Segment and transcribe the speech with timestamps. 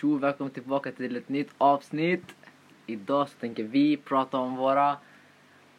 [0.00, 2.34] Tjo, välkommen tillbaka till ett nytt avsnitt.
[2.86, 4.96] Idag så tänker vi prata om våra,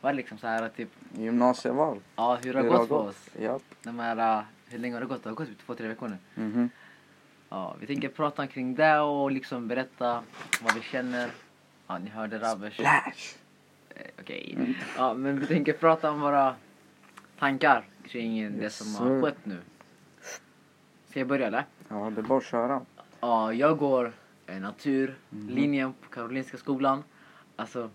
[0.02, 2.00] vad det liksom så här typ, Gymnasieval.
[2.16, 3.30] ja hur det har gått för oss.
[3.40, 3.62] Japp.
[3.84, 5.24] De här, uh, hur länge har det gått?
[5.24, 6.44] Det har gått typ två, tre veckor nu.
[6.44, 6.70] Mhm.
[7.50, 10.24] Ja, vi tänker prata kring det och liksom berätta
[10.62, 11.30] vad vi känner.
[11.88, 12.74] Ja, ni hörde Rabbers.
[12.74, 13.36] Splash!
[13.90, 14.54] Eh, Okej.
[14.58, 14.74] Mm.
[14.98, 16.56] Ja, men vi tänker prata om våra
[17.40, 19.06] tankar kring det Yes, som sir.
[19.06, 19.58] har skett nu.
[21.10, 21.66] Ska jag börja eller?
[21.88, 22.82] Ja, det är bara att köra.
[23.20, 24.14] Ja, jag går
[24.48, 25.94] eh, naturlinjen Mhm.
[26.02, 27.04] på Karolinska skolan.
[27.56, 27.90] Alltså,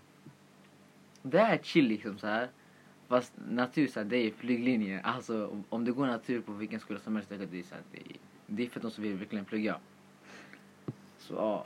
[1.21, 2.49] det är chill liksom så här.
[3.07, 5.01] Fast natur så här, det är flyglinje.
[5.03, 7.83] Alltså om, om du går natur på vilken skola som helst, det är, så här,
[7.91, 8.17] det, är-
[8.47, 9.77] det är för de som vill verkligen plugga.
[11.17, 11.65] Så ja,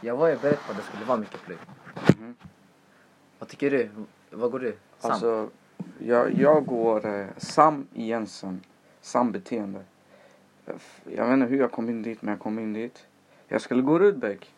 [0.00, 1.58] jag var ju beredd på att det skulle vara mycket plugg.
[2.18, 2.34] Mhm.
[3.38, 3.90] Vad tycker du?
[4.30, 4.76] Vad går du?
[4.98, 5.10] Sam?
[5.10, 5.50] Alltså,
[5.98, 8.60] jag, jag går eh, Sam Jensen.
[9.00, 9.84] Sambeteende.
[11.04, 13.06] Jag vet inte hur jag kom in dit, men jag kom in dit.
[13.48, 14.54] Jag skulle gå Rudbeck.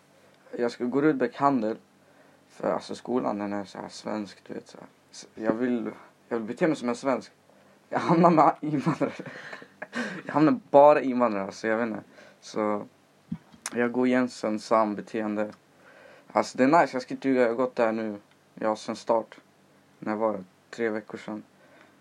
[0.56, 1.76] Jag skulle gå Rudbeck handel.
[2.48, 5.44] För alltså skolan den är så här svensk, du vet så här.
[5.44, 5.91] Jag vill,
[6.28, 7.33] jag vill bete mig som en svensk.
[7.88, 9.12] Jag hamnar med invandrare.
[10.27, 12.02] Jag hamnar bara invandrare, alltså jag vet inte.
[12.40, 12.86] Så
[13.72, 15.52] jag går Jensen sambeteende.
[16.33, 18.16] Alltså det är nice, jag ska inte ljuga, jag har gått där nu.
[18.55, 19.40] Ja, sen start.
[19.98, 20.44] När var det?
[20.70, 21.42] Tre veckor sedan.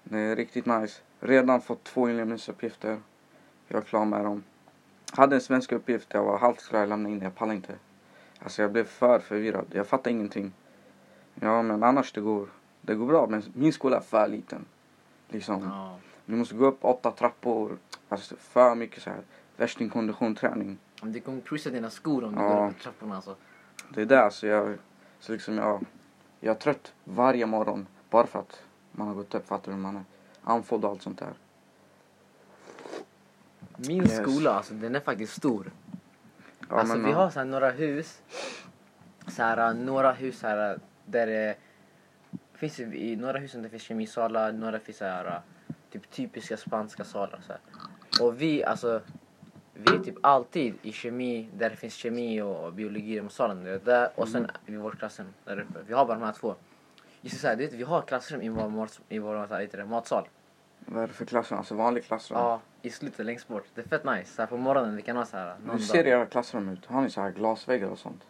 [0.04, 1.02] Det är riktigt nice.
[1.20, 2.98] Redan fått två inlämningsuppgifter.
[3.68, 4.44] Jag är klar med dem.
[5.12, 7.26] Hade en svensk uppgift, jag var halvt klar att lämna in det.
[7.26, 7.76] Jag pallade inte.
[8.40, 9.66] Alltså jag blev för förvirrad.
[9.72, 10.54] Jag fattade ingenting.
[11.36, 12.48] Ja, men annars det går,
[12.82, 13.28] det går bra.
[13.28, 14.66] Men min skola är för liten.
[15.30, 15.64] Liksom.
[15.64, 15.98] Ja.
[16.26, 17.78] Du måste gå upp åtta trappor.
[18.10, 19.20] Alltså för mycket så här.
[19.58, 20.78] Värstingkondition träning.
[21.02, 22.56] Om du kommer cruisa dina skor om du Ja.
[22.60, 23.36] går upp trapporna alltså.
[23.90, 24.76] Det är där så jag,
[25.20, 25.86] så liksom jag,
[26.40, 27.88] jag är trött varje morgon.
[28.10, 29.78] Bara för att man har gått upp, fattar du?
[29.78, 30.04] Man är
[30.44, 31.34] andfådd och allt sånt där.
[33.78, 34.18] Min Yes.
[34.18, 35.72] skola alltså, den är faktiskt stor.
[36.70, 38.22] Ja, alltså men, vi har så några hus.
[39.28, 41.56] Så här, några hus så här där det
[42.54, 45.42] finns i några husen det finns kemisalar, några finns så här
[45.92, 47.62] typ typiska spanska salar så här.
[48.22, 49.02] Och vi alltså
[49.74, 53.80] vi är typ alltid i kemi, där det finns kemi och biologi i salen.
[53.84, 55.80] Där, och sen i vårt klassrum där uppe.
[55.88, 56.56] Vi har bara de här två.
[57.22, 60.28] Just så här, du vet, vi har klassrum i vår, i vår heter det, matsal.
[60.86, 61.58] Vad är det för klassrum?
[61.58, 62.40] Alltså vanlig klassrum?
[62.40, 63.66] Ja, i slutet längst bort.
[63.76, 64.32] Det är fett nice.
[64.34, 65.46] Så här, på morgonen vi kan ha så här.
[65.48, 66.86] någon Hur dag- ser era klassrum ut?
[66.86, 68.22] Har ni så här glasväggar och sånt?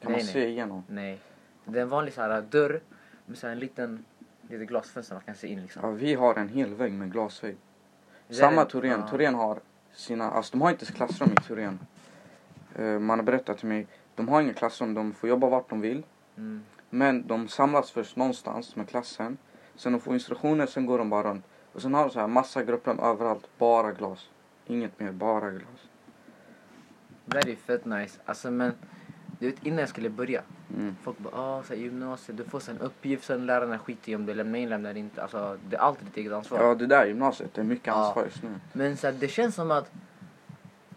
[0.00, 0.32] Kan Nej, man nej.
[0.32, 0.84] se igenom?
[0.88, 1.18] Nej.
[1.64, 2.80] Det är en vanlig så här dörr
[3.26, 4.04] med så här en liten,
[4.48, 5.82] liten glasfönster man kan se in liksom.
[5.84, 7.56] Ja, vi har en hel vägg med glasvägg.
[8.28, 9.00] Det är Samma det- Torén.
[9.00, 9.08] ja.
[9.08, 9.60] Torén har
[9.92, 11.78] sina, alltså de har inte klassrum i Torén.
[12.74, 15.80] Eh, man har berättat till mig, de har inga klassrum, de får jobba vart de
[15.80, 16.02] vill.
[16.36, 16.62] Mm.
[16.90, 19.36] Men de samlas först någonstans med klassen.
[19.74, 21.44] Sen de får instruktioner, sen går de bara runt.
[21.76, 24.28] Och sen har de så här massa grupprum överallt, bara glas.
[24.66, 25.80] Inget mer, bara glas.
[27.24, 28.20] Det där är ju fett nice.
[28.24, 28.72] Alltså men,
[29.38, 30.42] du vet innan jag skulle börja.
[30.76, 30.96] Mm.
[31.02, 34.26] Folk bara ah, så här, gymnasiet, du får sen uppgift, sen lärarna skiter i om
[34.26, 35.22] du lämnar in, lämnar inte.
[35.22, 36.62] Alltså det är alltid ditt eget ansvar.
[36.62, 38.54] Ja, det där är gymnasiet, det är mycket ansvar just nu.
[38.72, 39.90] Men så här, det känns som att,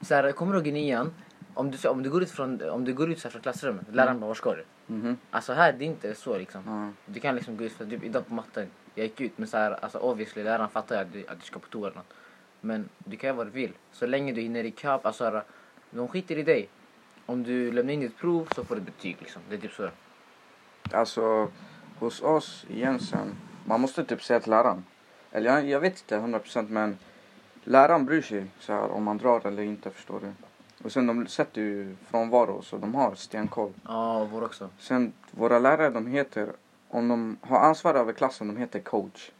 [0.01, 1.13] så här, kommer du ihåg i nian?
[1.53, 3.41] Om du, så- om du går ut från, om du går ut så här från
[3.41, 4.63] klassrummet, läraren bara var ska du?
[4.87, 5.17] Mhm.
[5.31, 6.61] Alltså här det är inte så liksom.
[6.67, 7.11] Ja.
[7.13, 9.57] Du kan liksom gå ut, för typ idag på matten, jag gick ut men så
[9.57, 12.13] här, alltså obviously läraren fattar ju att du, att du ska på toa eller något.
[12.61, 13.73] Men du kan göra vad du vill.
[13.91, 15.41] Så länge du hinner ikapp, alltså
[15.91, 16.69] de skiter i dig.
[17.25, 19.41] Om du lämnar in ditt prov så får du betyg liksom.
[19.49, 19.89] Det är typ så.
[20.91, 21.51] Alltså,
[21.99, 23.35] hos oss i Jensen,
[23.65, 24.85] man måste typ säga till läraren.
[25.31, 26.97] Eller jag, jag vet inte 100% men
[27.63, 30.33] läraren bryr sig så här, om man drar eller inte, förstår du.
[30.83, 33.73] Och sen de sätter ju frånvaro så de har stenkoll.
[33.87, 34.69] Ja, vår också.
[34.79, 36.53] Sen våra lärare de heter,
[36.89, 39.31] om de har ansvar över klassen, de heter coach.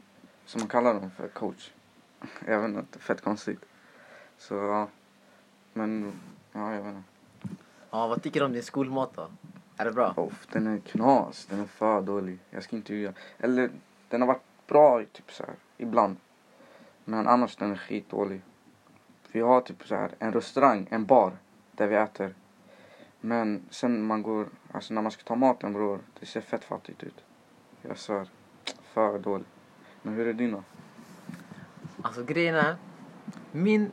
[0.45, 1.71] Så man kallar dem för coach.
[2.47, 3.65] Jag vet inte, fett konstigt.
[4.37, 4.87] Så ja.
[5.73, 6.13] Men,
[6.51, 7.09] ja jag vet inte.
[7.91, 9.27] Ja, vad tycker du om din skolmat då?
[9.77, 10.13] Är det bra?
[10.17, 12.39] Off, den är knas, den är för dålig.
[12.49, 13.13] Jag ska inte ljuga.
[13.37, 13.71] Eller
[14.09, 16.17] den har varit bra typ så här, ibland.
[17.05, 18.41] Men annars den är skitdålig.
[19.31, 21.31] Vi har typ så här en restaurang, en bar
[21.71, 22.35] där vi äter.
[23.21, 27.03] Men sen man går, alltså när man ska ta maten bror, det ser fett fattigt
[27.03, 27.23] ut.
[27.81, 28.27] Jag svär.
[28.93, 29.47] För dåligt.
[30.01, 30.63] Men hur är din då?
[32.01, 32.75] Alltså grejen är,
[33.51, 33.91] min,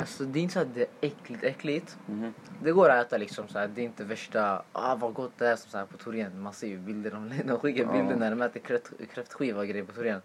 [0.00, 1.98] alltså det är inte så att det är äckligt äckligt.
[2.06, 2.34] Mhm.
[2.62, 3.68] Det går att äta liksom så här.
[3.68, 6.40] det är inte värsta, ah vad gott det är som så här på Torén.
[6.40, 7.92] Man ser ju bilder, de, de skickar Ja.
[7.92, 10.20] bilder när de äter kräft, kräftskiva och grejer på Torén.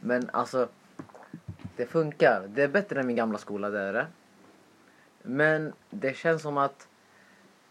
[0.00, 0.68] Men alltså,
[1.76, 2.48] det funkar.
[2.48, 4.06] Det är bättre än min gamla skola, det är det.
[5.22, 6.88] Men det känns som att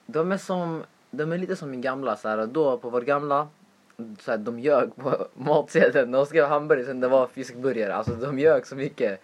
[0.06, 2.46] de är som, de är lite som min gamla så här.
[2.46, 3.48] Då på vår gamla,
[4.20, 6.12] så här, de ljög på matsedeln.
[6.12, 7.96] De skrev hamburgare sen det var fiskburgare.
[7.96, 9.22] Alltså de ljög så mycket.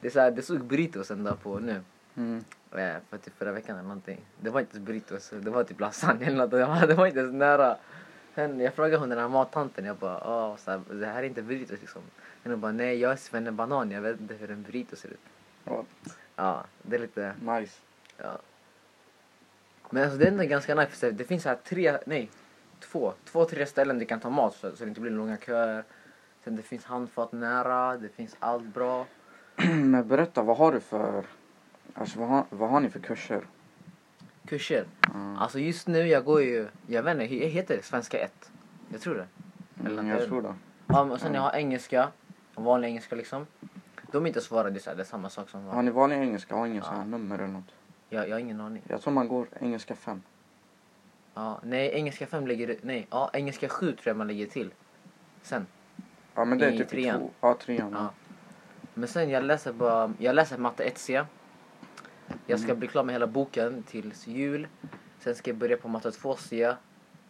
[0.00, 1.80] Det, är så här, det stod burritos ända på nu.
[2.16, 2.44] Mm.
[2.72, 4.20] eh, för typ förra veckan eller någonting.
[4.40, 6.50] Det var inte ens burritos, det var typ lasagne eller något.
[6.50, 7.76] Det var, det var inte ens nära.
[8.34, 11.26] Sen jag frågade hon den här mattanten, jag bara åh, så här, det här är
[11.26, 12.02] inte burritos liksom.
[12.42, 15.08] Men hon bara nej jag är Svenne Banan, jag vet inte hur en burrito ser
[15.08, 15.20] ut.
[15.64, 15.84] Ja,
[16.36, 17.78] Ja, det är lite, nice.
[18.16, 18.38] ja.
[19.90, 22.30] Men alltså det är ändå ganska nice det finns här tre, nej,
[22.80, 25.84] två, två, tre ställen du kan ta mat så, så det inte blir långa köer.
[26.44, 29.06] Sen det finns handfat nära, det finns allt bra.
[29.74, 31.24] Men berätta, vad har du för...
[31.94, 33.44] Alltså vad har, vad har ni för kurser?
[34.46, 34.84] Kurser.
[35.14, 35.36] Mm.
[35.38, 38.50] Alltså just nu jag går ju, jag vet inte, he- heter det svenska 1?
[38.92, 39.26] Jag tror det.
[39.86, 40.54] eller Mm, jag tror det.
[40.86, 42.08] Ja, men sen jag har engelska,
[42.54, 43.46] vanlig engelska liksom.
[44.12, 45.90] De är inte svåra, det är, så det är samma sak som Har vanlig.
[45.92, 46.54] ni vanlig engelska?
[46.56, 46.82] Har ingen Ja.
[46.84, 47.74] sån här nummer eller något?
[48.08, 48.82] Jag, jag har ingen aning.
[48.88, 50.22] Jag tror man går engelska 5.
[51.40, 54.74] Ja, nej, engelska 5 lägger nej, ja, engelska 7 tror jag man lägger till.
[55.42, 55.66] Sen.
[56.34, 57.20] Ja men det är I typ trean.
[57.20, 57.30] två.
[57.40, 57.92] Ja, trean.
[57.92, 58.10] Ja.
[58.94, 61.24] Men sen jag läser bara, jag läser matte 1C.
[62.46, 62.78] Jag ska Mhm.
[62.78, 64.66] bli klar med hela boken tills jul.
[65.18, 66.76] Sen ska jag börja på matte 2C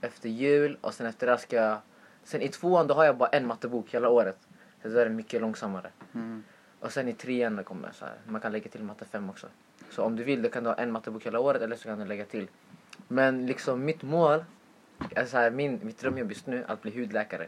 [0.00, 1.78] efter jul och sen efter det ska jag...
[2.24, 4.38] Sen i tvåan då har jag bara en mattebok hela året.
[4.82, 5.90] Så det där är mycket långsammare.
[6.14, 6.42] Mm.
[6.80, 9.46] Och sen i trean då kommer så här, man kan lägga till matte 5 också.
[9.90, 11.98] Så om du vill då kan du ha en mattebok hela året eller så kan
[11.98, 12.48] du lägga till.
[13.08, 14.44] Men liksom mitt mål,
[15.16, 17.46] är så här, min, mitt drömjobb just nu är att bli hudläkare.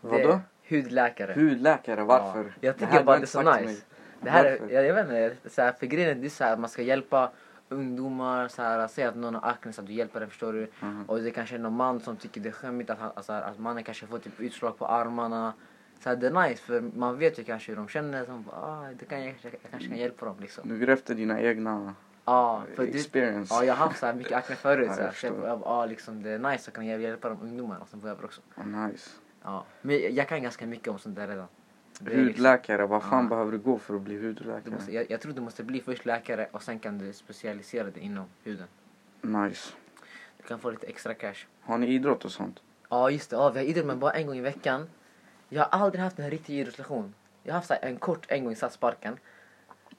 [0.00, 0.40] Det- Vadå?
[0.68, 1.32] Hudläkare.
[1.32, 2.44] Hudläkare, varför?
[2.44, 3.64] Ja, jag Det tycker här bara det är så nice.
[3.64, 3.78] mig.
[4.20, 4.74] Det här är, Varför?
[4.74, 7.30] jag, jag vet inte, så här, för grejen är det så här, man ska hjälpa
[7.68, 10.66] ungdomar, så här, säg att någon har akne så att du hjälper den förstår du.
[10.80, 11.04] Mhm.
[11.08, 13.58] Och det kanske är någon man som tycker det är skämmigt att, han, alltså, att
[13.58, 15.52] mannen kanske får typ utslag på armarna.
[16.02, 18.24] Så här, det är nice för man vet ju kanske hur de känner.
[18.24, 20.68] Så man bara, ah, det kan jag, jag, kanske kan hjälpa dem liksom.
[20.78, 21.94] Du efter dina egna
[22.28, 23.54] Ja, för du, experience.
[23.54, 24.90] ja, jag har haft så här mycket akne förut.
[24.94, 28.00] Så här, så jag, ja, liksom, det är nice att kunna hjälpa de ungdomarna som
[28.00, 28.40] behöver också.
[28.56, 29.10] Oh, nice.
[29.42, 29.64] Ja.
[29.82, 31.46] Men jag, kan ganska mycket om sånt där redan.
[32.00, 33.28] Liksom- Hudläkare, vad fan Ja.
[33.28, 34.74] behöver du gå för att bli Du hudläkare?
[34.74, 38.02] måste, jag, jag tror du måste bli först läkare och sen kan du specialisera dig
[38.02, 38.66] inom huden.
[39.20, 39.72] Nice.
[40.36, 41.34] Du kan få lite extra cash.
[41.60, 42.62] Har ni idrott och sånt?
[42.90, 44.88] Ja just det, ja, vi har idrott men bara en gång i veckan.
[45.48, 47.14] Jag har aldrig haft en riktig idrottslektion.
[47.42, 49.16] Jag har haft så här, en kort en gång i Stadsparken.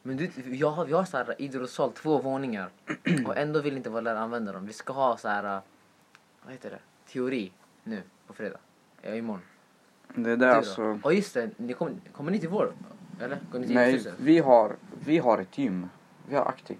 [0.03, 2.69] Men du, jag har, vi har så här idrottssal två våningar.
[3.25, 4.65] och ändå vill inte vår lärare använda dem.
[4.65, 5.61] Vi ska ha så här, äh,
[6.43, 7.51] vad heter det, teori
[7.83, 8.59] nu på fredag.
[9.01, 9.41] Ja, imorgon.
[10.15, 10.99] Det är det alltså.
[11.03, 12.73] Ja just det, ni kommer, kommer ni till vår?
[13.21, 13.37] Eller?
[13.51, 14.75] Går ni till Nej, vi har,
[15.05, 15.89] vi har ett gym.
[16.27, 16.77] Vi har Actic.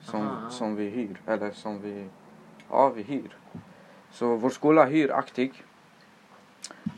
[0.00, 0.50] Som, Aha.
[0.50, 1.20] som vi hyr.
[1.26, 2.08] Eller som vi,
[2.70, 3.36] ja vi hyr.
[4.10, 5.52] Så vår skola hyr Actic.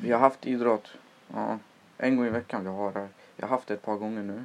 [0.02, 0.88] Vi har haft idrott,
[1.34, 1.58] ja,
[1.96, 2.62] en gång i veckan.
[2.62, 3.08] Vi har, det.
[3.36, 4.44] jag har haft det ett par gånger nu.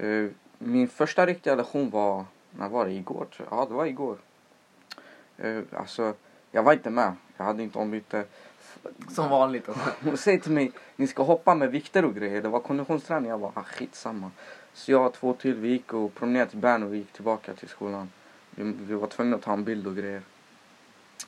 [0.00, 2.92] Eh, min första riktiga lektion var, när var det?
[2.92, 3.58] Igår tror jag.
[3.58, 4.16] Ja, det var igår.
[5.36, 6.14] Eh, alltså,
[6.50, 7.12] jag var inte med.
[7.36, 8.24] Jag hade inte ombyte.
[9.08, 9.68] Som vanligt.
[10.04, 12.42] Hon säger till mig, ni ska hoppa med vikter och grejer.
[12.42, 13.30] Det var konditionsträning.
[13.30, 14.30] Jag bara, ah, skitsamma.
[14.72, 17.54] Så jag och två till, vi gick och promenerade till Bern och vi gick tillbaka
[17.54, 18.10] till skolan.
[18.50, 20.22] Vi, vi var tvungna att ta en bild och grejer.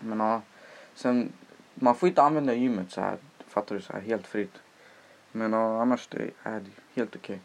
[0.00, 0.42] Men ja,
[0.94, 1.32] sen,
[1.74, 3.16] man får inte använda gymmet så här,
[3.48, 4.54] fattar du, så här helt fritt.
[5.32, 7.40] Men ja, annars det är det helt okej.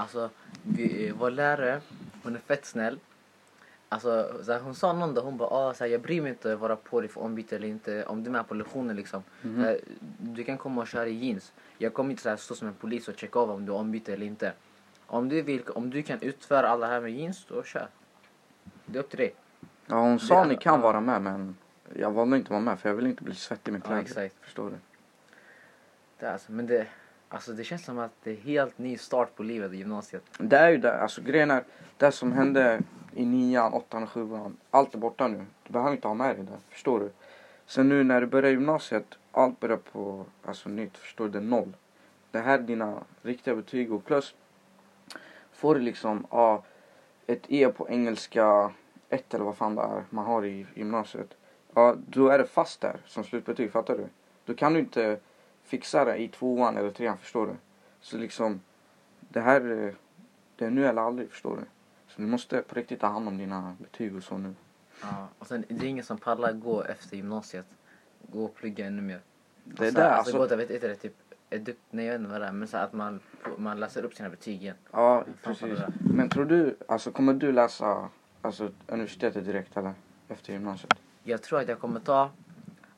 [0.00, 0.30] Alltså,
[0.62, 1.80] vi, vår lärare,
[2.22, 2.98] hon är fett snäll.
[3.88, 6.30] Alltså, så här, hon sa någon dag, hon bara ah, så här, jag bryr mig
[6.30, 8.04] inte vara på dig för ombyte eller inte.
[8.04, 9.22] Om du är med på lektionen liksom.
[9.42, 9.80] Så här,
[10.18, 11.52] du kan komma och köra i jeans.
[11.78, 13.76] Jag kommer inte så här, stå som en polis och checka av om du är
[13.76, 14.52] ombyte eller inte.
[15.06, 17.88] Om du, vill, om du kan utföra alla här med jeans, då kör.
[18.86, 19.34] Det är upp till dig.
[19.86, 20.80] Ja, hon sa Det ni kan ja.
[20.80, 21.56] vara med men
[21.94, 24.02] jag valde inte att vara med för jag vill inte bli svettig med Ja, kläder.
[24.02, 24.34] exakt.
[24.40, 24.76] Förstår du?
[26.18, 26.86] Det, är alltså, men det,
[27.30, 30.22] alltså, det känns som att det är helt ny start på livet i gymnasiet.
[30.38, 31.64] Det är ju det, alltså grejen är,
[31.96, 32.82] det som hände
[33.14, 35.46] i nian, åttan och sjuan, allt är borta nu.
[35.66, 37.10] Du behöver inte ha med dig det, förstår du?
[37.66, 41.30] Sen nu när du börjar gymnasiet, allt börjar på, alltså nytt, förstår du?
[41.30, 41.76] Det är noll.
[42.30, 44.34] Det här är dina riktiga betyg och plus
[45.52, 46.62] får du liksom, ja,
[47.26, 48.72] ett E på engelska,
[49.08, 51.36] 1, eller vad fan det är man har i gymnasiet.
[51.74, 54.06] Ja, då är det fast där som slutbetyg, fattar du?
[54.44, 55.18] Då kan du inte
[55.70, 57.52] fixa det i tvåan eller trean, förstår du?
[58.00, 58.60] Så liksom,
[59.20, 59.94] det här, är-
[60.56, 61.62] det är nu eller aldrig, förstår du?
[62.06, 64.54] Så du måste på riktigt ta hand om dina betyg och så nu.
[65.02, 67.66] Ja, och sen det är ingen som pallar gå efter gymnasiet.
[68.32, 69.20] Gå och plugga ännu mer.
[69.64, 70.56] Det är alltså, där, alltså, alltså.
[70.56, 71.14] gå, jag vet det typ,
[71.50, 73.20] edukt, nej jag vet inte vad det är, men så att man,
[73.56, 74.76] man läser upp sina betyg igen.
[74.92, 75.78] Ja, precis.
[76.00, 78.08] Men tror du, alltså kommer du läsa
[78.42, 79.94] alltså, universitetet direkt eller?
[80.28, 80.94] Efter gymnasiet?
[81.22, 82.30] Jag tror att jag kommer ta,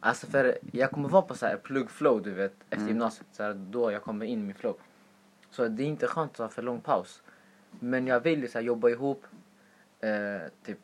[0.02, 2.88] alltså för jag kommer vara på så här plug flow du vet, efter Mm.
[2.88, 3.26] gymnasiet.
[3.32, 4.76] Så här, då jag kommer in i min flow.
[5.50, 7.22] Så det är inte skönt att ha för lång paus.
[7.80, 9.24] Men jag vill ju så här, jobba ihop,
[10.00, 10.78] eh, typ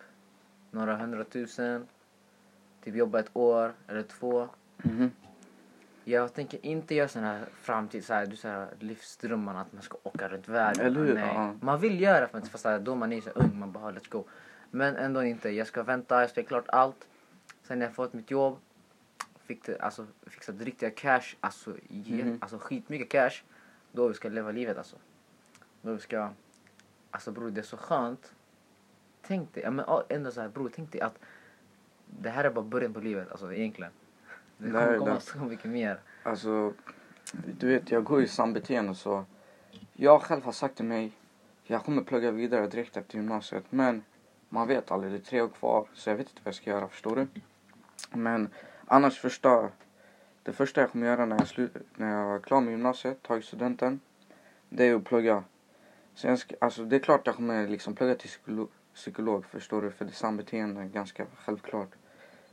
[0.70, 1.86] några hundratusen.
[2.84, 4.48] Typ jobba ett år eller två.
[4.76, 5.10] Mhm.
[6.04, 9.82] Jag tänker inte göra sån här framtid, så här, du så här, livsdrömmarna att man
[9.82, 10.86] ska åka runt världen.
[10.86, 11.14] Eller hur?
[11.14, 11.30] Nej.
[11.34, 11.54] Ja.
[11.60, 14.24] Man vill göra för fast här, då man är så ung, man bara let's go.
[14.70, 15.50] Men ändå inte.
[15.50, 17.08] Jag ska vänta, jag ska göra klart allt.
[17.62, 18.58] Sen när jag fått mitt jobb,
[19.48, 22.38] fick det, alltså, fixat riktiga cash, alltså, ge, Mhm.
[22.40, 23.42] alltså skitmycket cash.
[23.92, 24.96] Då vi ska leva livet alltså.
[25.82, 26.30] Då vi ska,
[27.10, 28.32] alltså bror det är så skönt.
[29.22, 31.18] Tänk dig, ja, men ändå så här bror, tänk dig att
[32.06, 33.92] det här är bara början på livet, alltså egentligen.
[34.58, 35.20] Det Det kommer är komma det.
[35.20, 36.00] så mycket mer.
[36.22, 36.72] Alltså,
[37.58, 39.24] du vet jag går i sambeteende så
[39.92, 41.12] jag själv har sagt till mig
[41.64, 44.02] jag kommer plugga vidare direkt efter gymnasiet men
[44.48, 46.70] man vet aldrig, det är tre år kvar så jag vet inte vad jag ska
[46.70, 47.26] göra, förstår du?
[48.12, 48.48] Men
[48.88, 49.70] annars första,
[50.42, 53.44] det första jag kommer göra när jag, slut, när jag är klar med gymnasiet, tagit
[53.44, 54.00] studenten,
[54.68, 55.44] det är att plugga.
[56.14, 59.90] Sen ska, alltså det är klart jag kommer liksom plugga till psykolog, psykolog förstår du,
[59.90, 61.90] för det är sambeteende, ganska självklart.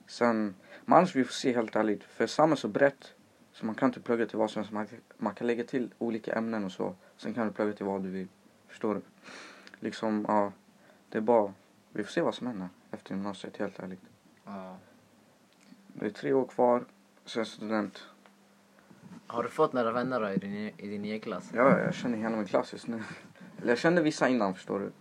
[0.08, 3.14] Sen, men annars vi får se helt ärligt, för samma är så brett
[3.56, 4.72] så man kan inte plugga till vad som helst.
[4.74, 4.88] Man,
[5.18, 6.96] man kan lägga till olika ämnen och så.
[7.18, 8.28] Sen kan du plugga till vad du vill.
[8.68, 9.02] Förstår du?
[9.80, 10.52] Liksom, ja.
[11.10, 11.54] Det är bara,
[11.92, 14.02] vi får se vad som händer efter gymnasiet helt ärligt.
[14.46, 14.78] Ja.
[16.00, 16.86] Det är tre år kvar,
[17.26, 18.08] sen student.
[19.28, 21.50] Har du fått några vänner då i din, i din nya klass?
[21.54, 23.04] Ja, jag känner hela min klass just nu.
[23.58, 24.92] Eller jag kände vissa innan förstår du.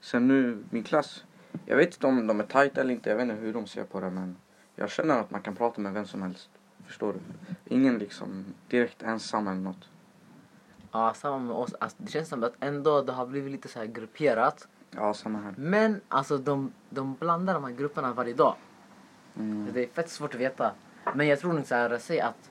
[0.00, 1.24] Sen nu, min klass.
[1.66, 3.84] Jag vet inte om de är tajta eller inte, jag vet inte hur de ser
[3.84, 4.36] på det men.
[4.76, 6.50] Jag känner att man kan prata med vem som helst.
[6.86, 7.18] Förstår du?
[7.74, 9.88] Ingen liksom direkt ensam eller något.
[10.92, 11.74] Ja, samma med oss.
[11.74, 14.68] Alltså, det känns som att ändå det har blivit lite så här grupperat.
[14.90, 15.54] Ja, samma här.
[15.56, 18.56] Men alltså de, de blandar de här grupperna varje dag.
[19.36, 19.72] Mm.
[19.72, 20.72] Det är fett svårt att veta.
[21.14, 22.50] Men jag tror nog så här, säg att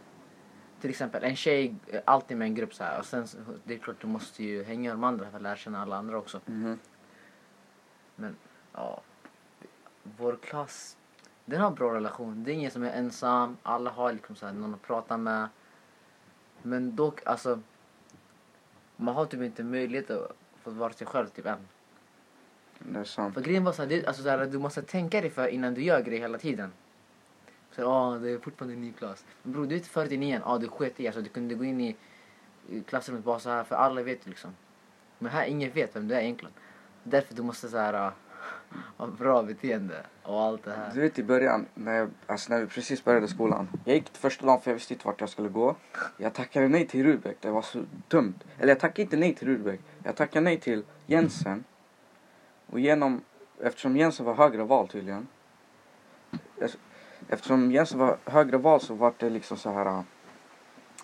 [0.81, 1.75] till exempel en tjej
[2.05, 3.27] alltid med en grupp så här och sen
[3.63, 5.95] det är klart du måste ju hänga med de andra för att lära känna alla
[5.95, 6.41] andra också.
[6.45, 6.79] Mhm.
[8.15, 8.35] Men
[8.73, 9.01] ja,
[10.03, 10.97] vår klass,
[11.45, 12.43] den har bra relation.
[12.43, 15.47] Det är ingen som är ensam, alla har liksom så här någon att prata med.
[16.61, 17.59] Men dock alltså,
[18.95, 21.67] man har typ inte möjlighet att få vara sig själv typ än.
[22.79, 23.33] Det är sant.
[23.33, 25.73] För grejen var så här, det, alltså så här, du måste tänka dig för innan
[25.73, 26.71] du gör grejer hela tiden.
[27.71, 29.25] Så ja, det är fortfarande en ny klass.
[29.43, 31.63] Men bror, du vet förut i nian, ja du sket i, alltså du kunde gå
[31.63, 31.95] in i,
[32.87, 34.55] klassrummet bara så här för alla vet liksom.
[35.19, 36.53] Men här, ingen vet vem du är egentligen.
[37.03, 38.11] Därför du måste så här
[38.97, 41.01] ha bra beteende och allt det Du här.
[41.01, 43.67] vet i början, när, jag, alltså när vi precis började skolan.
[43.85, 45.75] Jag gick första dagen för jag visste inte vart jag skulle gå.
[46.17, 48.33] Jag tackade nej till Rudbeck, det var så dumt.
[48.59, 49.79] Eller jag tackade inte nej till Rudbeck.
[50.03, 51.63] Jag tackade nej till Jensen.
[52.73, 53.21] Och genom,
[53.61, 55.27] eftersom Jensen var högre val tydligen.
[57.29, 59.85] Eftersom Jensen var högre val så var det liksom så här.
[59.85, 60.01] Äh,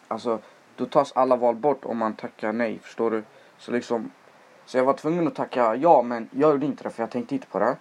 [0.07, 0.39] alltså,
[0.75, 3.23] då tas alla val bort om man tackar nej, förstår du?
[3.57, 4.11] Så liksom,
[4.65, 7.35] så jag var tvungen att tacka ja, men jag gjorde inte det för jag tänkte
[7.35, 7.77] inte på det.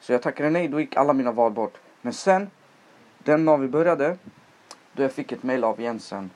[0.00, 1.80] Så jag tackade nej, då gick alla mina val bort.
[2.02, 2.50] Men sen,
[3.18, 4.18] den dagen vi började,
[4.92, 6.30] då jag fick ett mail av Jensen.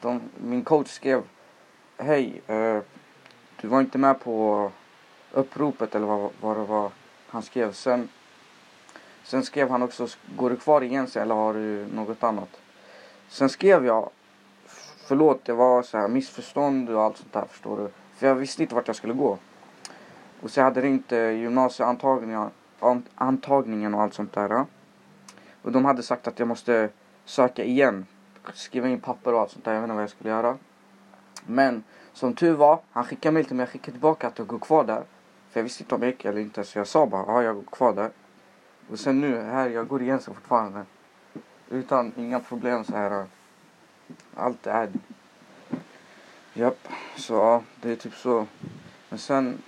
[0.00, 1.22] De, min coach skrev,
[1.96, 2.80] hej, uh,
[3.60, 4.70] du var inte med på
[5.34, 6.90] uppropet eller vad, vad det var
[7.28, 7.72] han skrev.
[7.72, 8.08] Sen,
[9.22, 12.60] sen skrev han också, går du kvar i sen eller har du något annat?
[13.28, 14.10] Sen skrev jag,
[15.06, 17.88] förlåt det var så här missförstånd och allt sånt där förstår du.
[18.16, 19.38] För jag visste inte vart jag skulle gå.
[20.40, 22.50] Och så jag hade ringt inte gymnasieantagningen
[23.14, 24.64] antagningen och allt sånt där.
[25.62, 26.88] Och de hade sagt att jag måste
[27.24, 28.06] söka igen.
[28.54, 29.72] Skriva in papper och allt sånt där.
[29.72, 30.56] Jag vet inte vad jag skulle göra.
[31.46, 33.62] Men som tur var, han skickade mejl till mig.
[33.64, 35.02] Jag skickade tillbaka att jag går kvar där.
[35.54, 36.64] För jag visste inte om jag gick eller inte.
[36.64, 38.10] Så jag sa bara, ja jag går kvar där.
[38.90, 40.84] Och sen nu här, jag går igen så fortfarande.
[41.70, 43.26] Utan inga problem så här.
[44.34, 44.90] Allt är
[46.54, 48.46] Japp, så ja, det är typ så.
[49.08, 49.62] Men sen,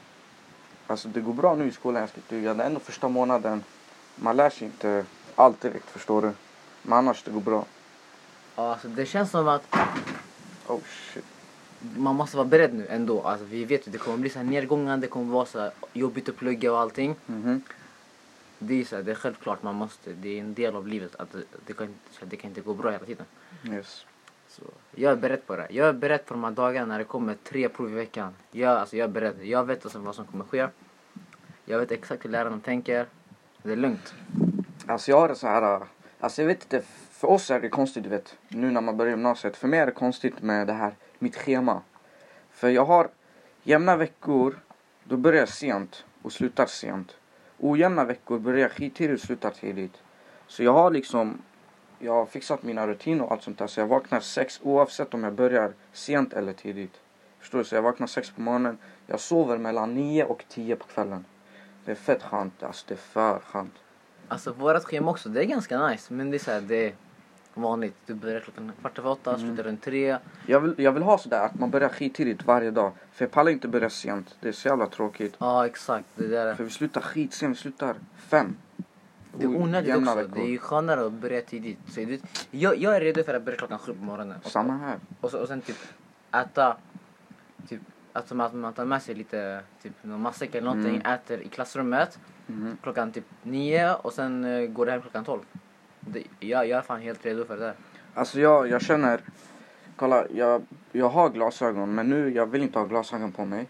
[0.87, 2.55] alltså det går bra nu i skolan jag ska tyga.
[2.55, 3.65] Det är ändå första månaden.
[4.17, 6.33] Man lär sig inte allt direkt förstår du.
[6.83, 7.65] Men annars det går bra.
[8.57, 9.77] Ja, alltså, det känns som att
[10.67, 11.25] Oh shit.
[11.97, 13.23] Man måste vara beredd nu ändå.
[13.23, 15.71] Alltså, vi vet ju det kommer bli så här nedgångar, det kommer vara så här
[15.93, 17.17] jobbigt att plugga och allting.
[17.27, 17.63] Mhm.
[18.59, 21.17] Det är, så här, det är självklart man måste, det är en del av livet
[21.17, 23.27] att det, det, kan, här, det kan inte gå bra hela tiden.
[23.65, 24.07] Yes.
[24.49, 24.63] Så
[24.95, 25.67] jag är beredd på det.
[25.71, 28.35] Jag är beredd på de här dagarna när det kommer tre prov i veckan.
[28.51, 29.45] Jag, alltså, jag är beredd.
[29.45, 30.69] Jag vet som, vad som kommer ske.
[31.65, 33.07] Jag vet exakt hur lärarna tänker.
[33.63, 34.15] Det är lugnt.
[34.87, 35.83] Alltså jag har det så här.
[36.21, 36.87] Alltså jag vet inte.
[37.17, 38.39] För oss är det konstigt du vet.
[38.49, 39.57] Nu när man börjar gymnasiet.
[39.57, 40.95] För mig är det konstigt med det här.
[41.19, 41.83] Mitt schema.
[42.51, 43.09] För jag har
[43.63, 44.59] jämna veckor.
[45.05, 47.17] Då börjar jag sent och slutar sent.
[47.59, 50.03] Ojämna veckor börjar jag skittidigt och slutar tidigt.
[50.47, 51.43] Så jag har liksom.
[51.99, 53.67] Jag har fixat mina rutiner och allt sånt där.
[53.67, 57.01] Så jag vaknar sex oavsett om jag börjar sent eller tidigt.
[57.39, 57.65] Förstår du?
[57.65, 58.79] Så jag vaknar sex på morgonen.
[59.07, 61.25] Jag sover mellan nio och tio på kvällen.
[61.85, 62.63] Det är fett skönt.
[62.63, 63.75] Alltså det är för skönt.
[64.29, 66.15] Alltså vårat schema också, det är ganska nice.
[66.15, 66.95] Men det är så här, det,
[67.63, 67.97] vanligt.
[68.07, 69.47] Du börjar klockan kvart över åtta, Mm.
[69.47, 70.19] slutar runt tre.
[70.47, 72.93] Jag vill, jag vill ha sådär att man börjar skittidigt varje dag.
[73.13, 74.37] För jag pallar inte börja sent.
[74.41, 75.35] Det är så jävla tråkigt.
[75.39, 76.55] Ja exakt, det där.
[76.55, 78.57] För vi slutar skitsent, vi slutar fem.
[79.39, 80.15] Det är onödigt också.
[80.15, 80.31] veckor.
[80.35, 81.79] Det är ju skönare att börja tidigt.
[81.89, 82.21] Så det,
[82.51, 84.37] jag, jag är redo för att börja klockan sju på morgonen.
[84.45, 84.99] Och, Samma här.
[85.21, 85.77] och, så, och sen typ
[86.33, 86.77] äta,
[87.69, 87.81] typ,
[88.13, 91.13] att man, man tar med sig lite, typ någon matsäck eller någonting, Mm.
[91.13, 92.77] äter i klassrummet Mhm.
[92.83, 95.41] klockan typ nio och sen uh, går det hem klockan tolv.
[96.07, 97.75] Det, ja, jag är fan helt redo för det där.
[98.15, 99.21] Alltså jag, jag känner,
[99.97, 103.67] kolla jag, jag har glasögon men nu jag vill inte ha glasögon på mig.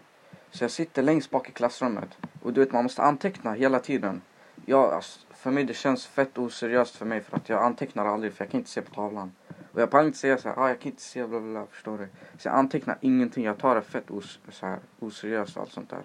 [0.51, 4.21] Så jag sitter längst bak i klassrummet och du vet man måste anteckna hela tiden.
[4.65, 8.33] Jag, alltså, för mig det känns fett oseriöst för mig för att jag antecknar aldrig
[8.33, 9.31] för jag kan inte se på tavlan.
[9.71, 11.97] Och jag pallar inte säga såhär, ah, jag kan inte se bla bla bla, förstår
[11.97, 12.07] du?
[12.37, 15.89] Så jag antecknar ingenting, jag tar det fett os, så här, oseriöst och allt sånt
[15.89, 16.01] där.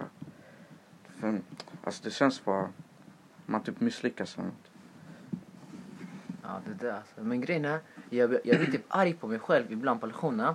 [1.21, 1.41] För,
[1.85, 2.69] alltså det känns bara,
[3.47, 4.72] man typ misslyckas med något.
[6.53, 7.15] Ja det där alltså.
[7.21, 7.79] Men grejen är,
[8.11, 10.55] jag, jag blir typ arg på mig själv ibland på lektionerna.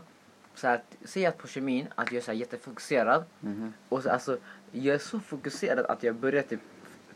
[0.56, 3.24] Så att, säg att på kemin att jag är så här jättefokuserad.
[3.40, 3.74] Mhm.
[3.90, 4.38] Och så, alltså,
[4.72, 6.60] jag är så fokuserad att jag börjar typ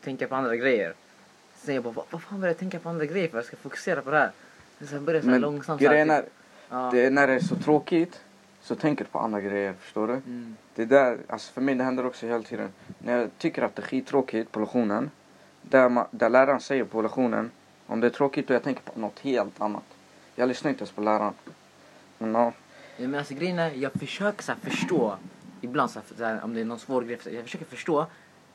[0.03, 0.93] tänka på andra grejer.
[1.55, 3.57] Sen jag bara, vad, vad fan börjar jag tänka på andra grejer för jag ska
[3.57, 4.31] fokusera på det här?
[4.79, 6.31] Sen börjar jag så här Men långsamt grejen är, typ,
[6.69, 6.89] ja.
[6.93, 8.21] det är när det är så tråkigt
[8.61, 10.13] så tänker du på andra grejer, förstår du?
[10.13, 10.55] Mm.
[10.75, 12.69] Det där, alltså för mig det händer också hela tiden.
[12.99, 15.11] När jag tycker att det är skittråkigt på lektionen,
[15.61, 17.51] där, ma- där läraren säger på lektionen,
[17.91, 19.83] om det är tråkigt och jag tänker på något helt annat.
[20.35, 21.33] Jag lyssnar inte ens på läraren.
[22.17, 22.53] Men ja,
[22.97, 25.17] Ja, Men alltså grejen är, jag försöker så förstå.
[25.61, 28.05] Ibland så här, så här, om det är någon svår grej, jag försöker förstå.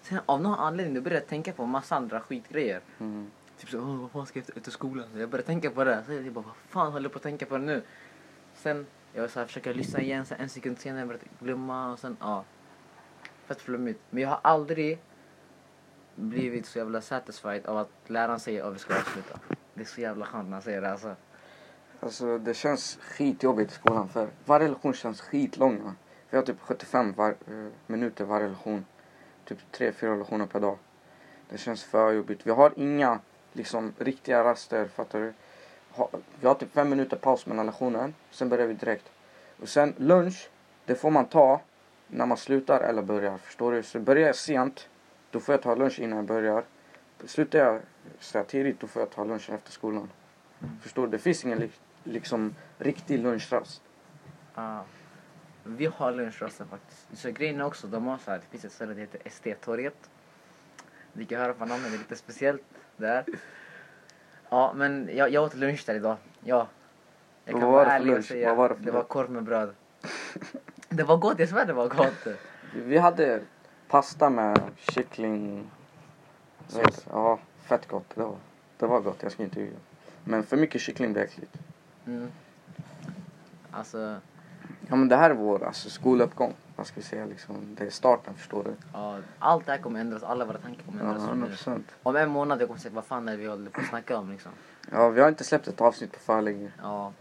[0.02, 2.80] Sen av någon anledning då börjar jag tänka på massa andra skitgrejer.
[2.98, 5.06] mm, Typ så, Åh, vad fan ska jag efter, efter skolan?
[5.16, 6.02] Jag börjar tänka på det.
[6.06, 7.82] Så jag bara, vad fan håller jag på att tänka på det nu?
[8.54, 11.98] Sen, jag så här, försöker lyssna igen, så en sekund senare börjar jag glömma och
[11.98, 12.44] sen, ja.
[13.46, 14.00] Fett flummigt.
[14.10, 14.98] Men jag har aldrig
[16.16, 19.38] blivit så jävla satisfied av att läraren säger att vi ska avsluta.
[19.74, 21.14] Det är så jävla skönt när han säger det alltså.
[22.00, 25.84] alltså det känns skitjobbigt i skolan för varje lektion känns skitlång.
[25.84, 25.94] va.
[26.30, 28.84] Vi har typ 75 var, eh, minuter varje lektion.
[29.44, 30.78] Typ 3-4 lektioner per dag.
[31.48, 32.46] Det känns för jobbigt.
[32.46, 33.20] Vi har inga
[33.52, 35.32] liksom riktiga raster, fattar du?
[35.90, 39.10] Ha, vi har typ 5 minuter paus mellan lektionen, sen börjar vi direkt.
[39.60, 40.48] Och sen lunch,
[40.84, 41.60] det får man ta
[42.08, 43.82] när man slutar eller börjar, förstår du?
[43.82, 44.88] Så börjar jag sent,
[45.30, 46.64] då får jag ta lunch innan jag börjar.
[47.24, 47.80] Slutar jag
[48.20, 50.10] så tidigt, då får jag ta lunch efter skolan.
[50.82, 51.10] Förstår du?
[51.10, 51.70] Det finns ingen li-
[52.04, 53.82] liksom riktig lunchrast.
[54.54, 54.84] Ja.
[55.64, 57.06] Vi har lunchrasten faktiskt.
[57.12, 60.10] Så grejen är också, de har så här, det finns ett ställe som heter Estettorget.
[61.12, 62.62] Ni kan höra på namnet, det är lite speciellt
[62.96, 63.24] där.
[64.48, 66.16] Ja, men jag, jag åt lunch där idag.
[66.44, 66.68] Ja.
[67.44, 69.74] Jag kan var vara ärlig och säga, det det var korv med bröd.
[70.88, 72.26] Det var gott, jag svär det var gott.
[72.74, 73.40] Vi hade
[73.88, 75.70] pasta med kyckling.
[76.68, 77.06] Sås.
[77.10, 78.04] Ja, fett gott.
[78.14, 78.36] Det var,
[78.78, 79.76] det var gott, jag ska inte ljuga.
[80.24, 81.52] Men för mycket kyckling blir äckligt.
[82.06, 82.28] Mm.
[83.70, 84.16] Alltså,
[84.88, 86.54] Ja men det här är vår alltså, skoluppgång.
[86.76, 87.74] Vad ska vi säga liksom.
[87.78, 88.74] Det är starten förstår du.
[88.92, 91.28] ja, allt det här kommer ändras, alla våra tankar kommer Ja, ändras.
[91.28, 91.86] 100 procent.
[92.02, 94.18] Om en månad jag kommer säga vad fan är det vi håller på att snacka
[94.18, 94.52] om liksom.
[94.92, 96.70] Ja vi har inte släppt ett avsnitt på för länge.
[96.82, 97.12] Ja,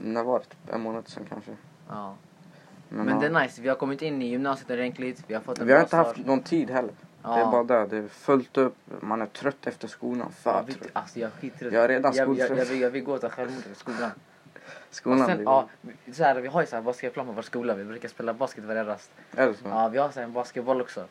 [0.00, 0.44] När var det?
[0.44, 1.56] Typ en månad sedan kanske.
[1.88, 2.14] ja.
[2.96, 5.58] Men, Men det är nice, vi har kommit in i gymnasiet ordentligt, vi har fått
[5.58, 6.26] en Vi har bra inte haft start.
[6.26, 6.92] någon tid heller.
[7.22, 7.34] Ja.
[7.36, 7.86] Det är bara det.
[7.86, 8.76] Det är fullt upp.
[9.00, 10.32] Man är trött efter skolan.
[10.42, 10.88] För Ja, vi, trött.
[10.92, 11.72] alltså jag är skittrött.
[11.72, 12.70] Jag är redan jag, jag, jag, skoltrött.
[12.70, 14.10] vill, jag vill gå och ta självmord i skolan.
[14.90, 15.46] Skolan sen, blir...
[15.46, 15.68] ja,
[16.04, 17.74] vi- så här, vi har ju så här basketplan på vår skola.
[17.74, 19.10] Vi brukar spela basket varje rast.
[19.36, 19.64] Är det så?
[19.68, 21.04] Ja, vi har så här en basketboll också.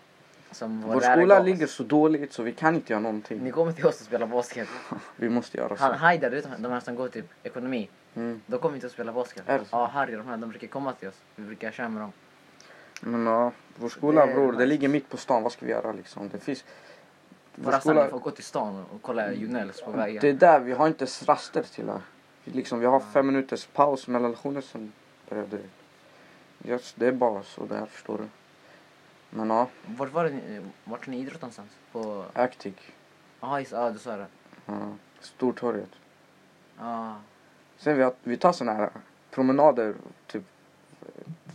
[0.51, 1.45] Som Vår lärare skola gav oss.
[1.47, 3.39] ligger så dåligt så vi kan inte göra någonting.
[3.43, 4.67] Ni kommer till oss och spela basket.
[5.15, 5.83] Vi måste göra så.
[5.83, 7.89] Han, Haidar, du vet de här som går typ ekonomi.
[8.15, 8.41] Mm.
[8.45, 9.43] De kommer inte att spela basket.
[9.45, 9.75] Är det så?
[9.75, 11.21] Ja, Harry de här, de brukar komma till oss.
[11.35, 12.11] Vi brukar köra med dem.
[13.01, 15.43] Men ja, vår skola Det bror, det ligger mitt på stan.
[15.43, 16.29] Vad ska vi göra liksom?
[16.29, 16.65] Det finns...
[17.55, 18.09] Vår skola...
[18.09, 20.21] får gå till stan och kolla Junells på vägen.
[20.21, 22.01] Det är där, vi har inte ens raster till här.
[22.43, 24.91] Vi Liksom, vi har fem minuters paus mellan lektioner sen
[25.29, 25.61] börjar det.
[26.69, 28.27] Yes, det är bara så där, förstår du.
[29.29, 31.69] Men ja, Vart var det vart ni idrott någonstans?
[31.91, 32.73] På, Actic.
[33.41, 34.27] ja ja du sa det.
[34.65, 35.89] Ja, Stortorget.
[36.79, 37.15] Ja.
[37.81, 38.89] Sen vi, vi tar såna här
[39.31, 39.93] promenader
[40.27, 40.43] typ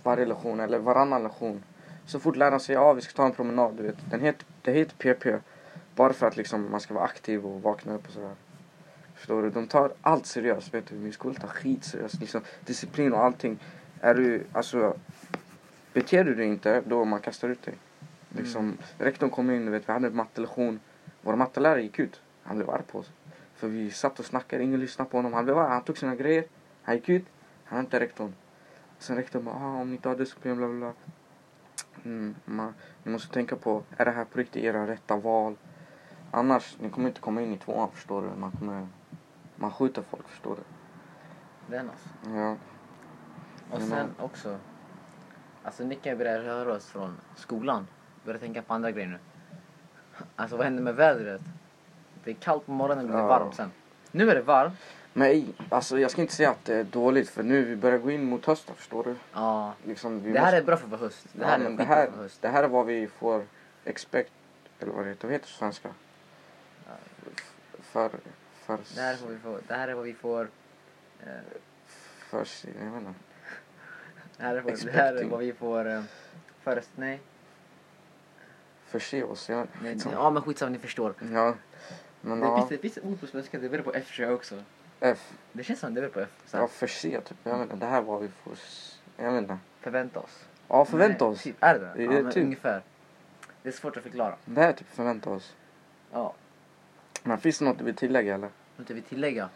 [0.03, 1.63] varje lektion eller varannan lektion.
[2.07, 3.97] Så fort läraren säger ja vi ska ta en promenad, du vet.
[4.11, 5.43] Den heter, det heter PP.
[5.95, 8.35] Bara för att liksom man ska vara aktiv och vakna upp och sådär.
[9.15, 9.51] Förstår du?
[9.51, 10.95] De tar allt seriöst, vet du.
[10.95, 12.21] Min skola tar skit seriöst.
[12.21, 13.59] Liksom, disciplin och allting.
[14.01, 14.95] Är du, alltså,
[15.93, 17.75] beter du dig inte, då man kastar ut dig.
[18.29, 20.81] Liksom, rektorn kom in, du vet, vi hade en mattelektion.
[21.23, 22.21] Vår mattelärare gick ut.
[22.43, 23.11] Han blev arg på oss.
[23.57, 25.33] För vi satt och snackade, ingen lyssnade på honom.
[25.33, 26.45] Han arg, han tog sina grejer.
[26.83, 27.25] Han gick ut,
[27.65, 28.33] han hämtade rektorn.
[28.99, 30.93] Sen rektorn bara, ah, om ni inte har disciplin, bla bla bla.
[32.05, 35.57] Mm, man, ni måste tänka på, är det här på riktigt era rätta val?
[36.31, 38.41] Annars, ni kommer inte komma in i tvåan förstår du.
[38.41, 38.87] Man kommer,
[39.57, 40.63] man skjuter folk förstår du.
[41.75, 42.09] Den alltså.
[42.39, 42.57] Ja.
[43.71, 44.59] Och sen också.
[45.63, 47.87] Alltså nu kan vi börja röra oss från skolan.
[48.25, 49.19] Börja tänka på andra grejer nu.
[50.37, 51.43] Alltså vad händer med vädret?
[52.27, 53.27] Det är kallt på morgonen och det Ja.
[53.27, 53.71] varmt sen.
[54.11, 54.75] Nu är det varmt.
[55.13, 57.99] Men ej, alltså jag ska inte säga att det är dåligt för nu vi börjar
[57.99, 59.15] gå in mot hösten förstår du.
[59.33, 59.73] Ja.
[59.85, 61.27] Liksom, Det här måste- är bra för höst.
[61.33, 62.43] Det Ja, här är men det här, för höst.
[62.43, 63.45] det här är vad vi får
[63.85, 64.33] expect,
[64.81, 65.89] eller vad det heter, vad heter det på svenska?
[67.81, 68.11] För,
[68.67, 69.61] för, Det här är vad vi får.
[69.69, 70.49] Det här är vad vi får.
[71.23, 71.27] eh,
[72.29, 73.15] för, jag vet inte.
[74.37, 75.89] Det här är, vad, det här är vad vi får.
[75.91, 76.03] eh,
[76.63, 77.21] Först, nej.
[78.87, 79.67] Förse oss, ja.
[79.83, 80.13] nej Liksom.
[80.13, 81.15] ja men skitsamma ni förstår.
[81.33, 81.55] Ja.
[82.27, 84.55] Men Det ja, finns, finns ord på svenska, det börjar på F tror jag också.
[85.01, 85.33] F.
[85.53, 86.29] Det känns som det börjar på F.
[86.47, 87.37] Så Ja, förse typ.
[87.43, 88.59] Jag inte, det här var vi får,
[89.17, 89.59] jag inte.
[89.81, 90.45] Förvänta oss.
[90.69, 91.43] Ja, förvänta Nej, oss.
[91.43, 92.03] Typ, är det det?
[92.03, 92.45] Ja, men typ.
[92.45, 92.83] ungefär.
[93.63, 94.37] Det är svårt att förklara.
[94.45, 95.55] Det här är typ förvänta oss.
[96.13, 96.35] Ja.
[97.23, 98.51] Men finns det något du vill tillägga eller?
[98.77, 99.49] Något jag vill tillägga?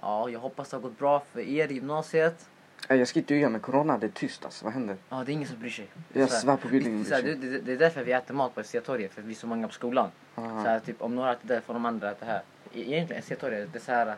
[0.00, 2.48] Ja, jag hoppas det har gått bra för er i gymnasiet.
[2.88, 4.64] Nej, jag ska inte ljuga med corona, det är tyst alltså.
[4.64, 4.96] Vad händer?
[5.08, 5.88] Ja, det är ingen som bryr sig.
[6.12, 7.34] Jag svär på gud ingen bryr det, sig.
[7.36, 9.74] det, det är därför vi äter mat på SC-torget, för vi är så många på
[9.74, 10.10] skolan.
[10.36, 12.38] Så här, typ, om några äter där får de andra äta här.
[12.72, 14.14] E- Egentligen SC-torget det är så här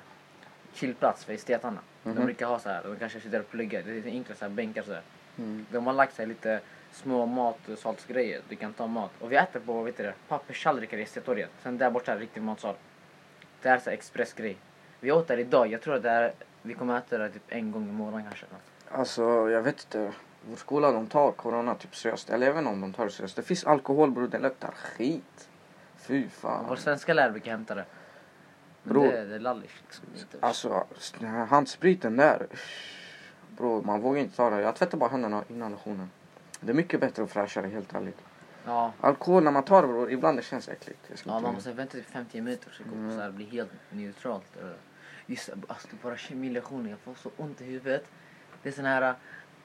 [0.73, 1.79] chillplats för estetarna.
[2.03, 2.25] De Mhm.
[2.25, 3.83] brukar ha så här, de kanske sitter och pluggar.
[3.83, 5.03] Det är enkla så här bänkar så här.
[5.39, 5.67] Mm.
[5.71, 6.61] De har lagt sig lite
[6.93, 8.41] små mat och saltsgrejer.
[8.49, 9.11] Du kan ta mat.
[9.21, 11.51] Och vi äter på vet du, det, papperstallrikar i SC-torget.
[11.63, 12.75] Sen där borta riktig matsal.
[13.63, 14.57] Det är så här expressgrej.
[15.01, 15.67] Vi åt där idag.
[15.67, 18.47] Jag tror att det är, vi kommer äta det typ en gång i månaden kanske.
[18.91, 20.13] Alltså, jag vet inte.
[20.49, 22.31] Vår skola de tar corona typ seriöst.
[22.31, 23.37] Eller inte om de tar det seriöst.
[23.37, 25.49] Det finns alkohol bror, det luktar skit.
[26.09, 26.77] Fy Vår fan.
[26.77, 27.85] svenska lärare brukar hämta det.
[28.83, 29.07] Men Bror.
[29.12, 29.75] det, det är lallish.
[29.83, 30.05] Liksom.
[30.18, 30.87] Inte- Alltså,
[31.49, 32.47] handspriten där.
[33.57, 34.61] Bror, man vågar inte ta det.
[34.61, 36.11] Jag tvättar bara händerna innan lektionen.
[36.61, 38.18] Det är mycket bättre och fräschare helt ärligt.
[38.64, 38.92] Ja.
[39.01, 41.12] Alkohol när man tar det bror, ibland det känns äckligt.
[41.25, 43.16] Ja, man måste vänta typ 50 minuter så det kommer Mm.
[43.16, 44.57] så här bli helt neutralt.
[44.62, 44.68] Eh,
[45.27, 48.05] Just alltså bara kemilektioner, jag får så ont i huvudet.
[48.62, 49.14] Det är sån här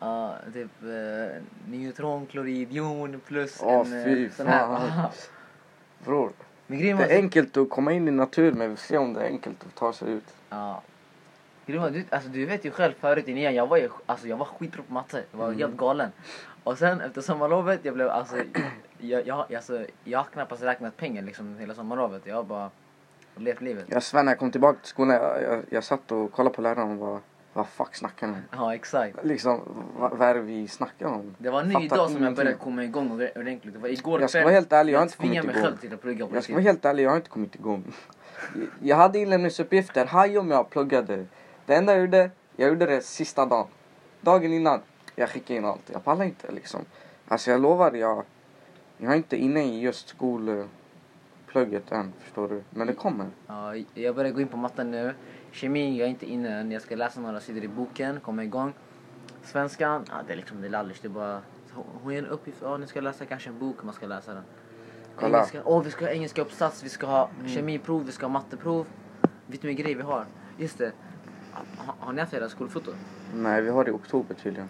[0.01, 5.10] uh, typ uh, neutronklorid, jon plus Åh, en eh, fy sån här.
[6.06, 6.32] Bror,
[6.68, 9.26] det är enkelt att komma in i naturen men vi får se om det är
[9.26, 10.24] enkelt att ta sig ut.
[10.50, 10.82] ja.
[11.66, 14.38] Grejen du, alltså, du vet ju själv förut i nian, jag var ju alltså, jag
[14.38, 15.24] var skitbra på matte.
[15.32, 15.60] Jag var Mm.
[15.60, 16.12] helt galen.
[16.63, 18.36] Och sen efter sommarlovet, jag blev alltså,
[18.98, 22.22] jag, jag, alltså, jag har knappast räknat pengar liksom hela sommarlovet.
[22.26, 22.70] Jag har bara
[23.36, 23.86] levt livet.
[23.88, 26.62] Jag svär när jag kom tillbaka till skolan, jag, jag, jag satt och kollade på
[26.62, 27.20] läraren och bara,
[27.54, 28.42] vad fuck snackar ni om?
[28.52, 29.18] Ja, exakt.
[29.24, 29.62] Liksom,
[29.98, 31.36] vad, vad är det vi snackar om?
[31.38, 33.74] Det var nu Fattar idag som jag började komma igång och- ordentligt.
[33.74, 35.63] Det var igår Jag ska vara helt ärlig, jag har inte kommit mig igång.
[35.63, 37.84] själv till att plugga på Jag ska vara helt ärlig, jag har inte kommit igång.
[38.82, 41.26] Jag hade inlämningsuppgifter, haj om jag pluggade.
[41.66, 43.68] Det enda jag gjorde, jag gjorde det sista dagen.
[44.22, 44.80] Dagen innan,
[45.16, 45.89] jag skickade in allt.
[45.94, 46.82] Jag pallar inte liksom.
[47.28, 48.24] Alltså jag lovar, jag,
[48.98, 52.63] jag är inte inne i just skolplugget än, förstår du.
[52.70, 53.28] Men det kommer.
[53.48, 55.13] Ja, jag börjar gå in på matten nu.
[55.54, 56.72] Kemi, jag är inte inne än.
[56.72, 58.74] Jag ska läsa några sidor i boken, komma igång.
[59.44, 61.00] Svenskan, ja, det är liksom det är lallish.
[61.02, 61.42] Det är bara,
[61.74, 64.44] hon- ger en uppgift, ja, ni ska läsa kanske en bok, man ska läsa den.
[65.16, 65.38] Kolla.
[65.38, 68.86] Engelska, åh, vi ska ha engelska uppsats, vi ska ha kemiprov, vi ska ha matteprov.
[69.48, 70.26] Vet hur mycket grejer vi har?
[70.58, 70.92] Just det.
[71.78, 72.92] Ha, har ni haft era skolfoto?
[73.36, 74.70] Nej, vi har det i oktober tydligen.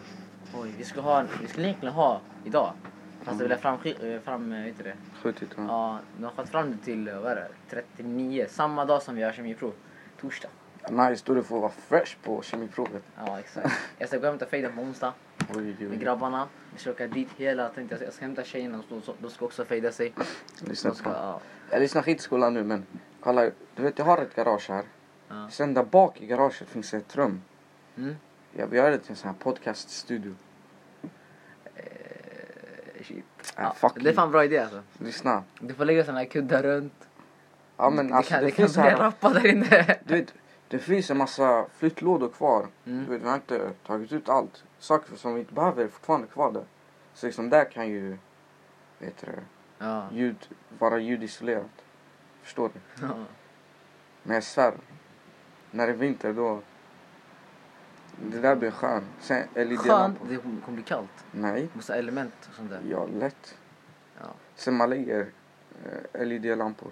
[0.62, 2.74] Oj, vi ska ha, vi skulle egentligen ha idag.
[3.24, 3.78] Fast det vill jag fram,
[4.24, 4.96] fram eh, vet du det?
[5.22, 5.50] Skjutit.
[5.58, 5.64] Ja.
[5.68, 9.24] Ja, de har fått fram det till, vad är det, 39, samma dag som vi
[9.24, 9.74] har kemiprov.
[10.22, 10.50] Torsdag.
[10.90, 13.04] Nice, då du får vara fresh på kemiprovet.
[13.18, 13.70] Ja, exakt.
[13.98, 15.14] Jag ska gå och hämta fejden på onsdag
[15.56, 16.48] Oj, oj, med grabbarna.
[16.74, 18.84] Vi ska åka dit hela, tänkte jag, ska hämta tjejerna,
[19.20, 20.14] de, ska också fejda sig.
[20.60, 21.16] Lyssna De ska, på.
[21.16, 21.40] ja.
[21.70, 22.86] Jag lyssnar skit i skolan nu men
[23.20, 24.84] kolla, du vet jag har ett garage här.
[25.30, 25.50] Ja.
[25.50, 27.42] Sen där bak i garaget finns ett rum.
[27.98, 28.16] Mm.
[28.52, 30.36] Jag vill göra det till en sån här podcaststudio.
[31.76, 33.26] Eh, shit.
[33.58, 34.82] Ja, det är fan bra idé alltså.
[34.98, 35.44] Lyssna.
[35.60, 37.08] Du får lägga såna här kuddar runt.
[37.78, 39.98] Ja men det alltså kan, det, det kan börja rappa där inne.
[40.06, 40.34] du vet,
[40.74, 42.68] det finns en massa flyttlådor kvar.
[42.86, 43.06] Mm.
[43.06, 44.64] Du vet, vi har inte tagit ut allt.
[44.80, 46.66] Saker som vi inte behöver är fortfarande kvar där.
[47.14, 48.18] Så liksom där kan ju,
[49.00, 49.44] vet du det,
[49.78, 50.08] Ja.
[50.12, 51.86] ljud, vara ljudisolerat.
[52.42, 53.06] Förstår du?
[53.06, 53.14] ja.
[54.24, 54.74] Men jag svär,
[55.72, 56.62] när det är vinter då,
[58.32, 59.06] det där blir skönt.
[59.20, 60.28] Sen Skönt, LED-lampor.
[60.30, 61.26] det kommer bli kallt.
[61.32, 62.82] Nej, Massa element och sånt där.
[62.90, 63.58] ja lätt.
[64.22, 65.28] Ja, Sen man lägger
[66.14, 66.92] eh, LED-lampor.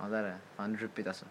[0.00, 0.36] ja där är det.
[0.56, 1.26] Fan ruppigt alltså.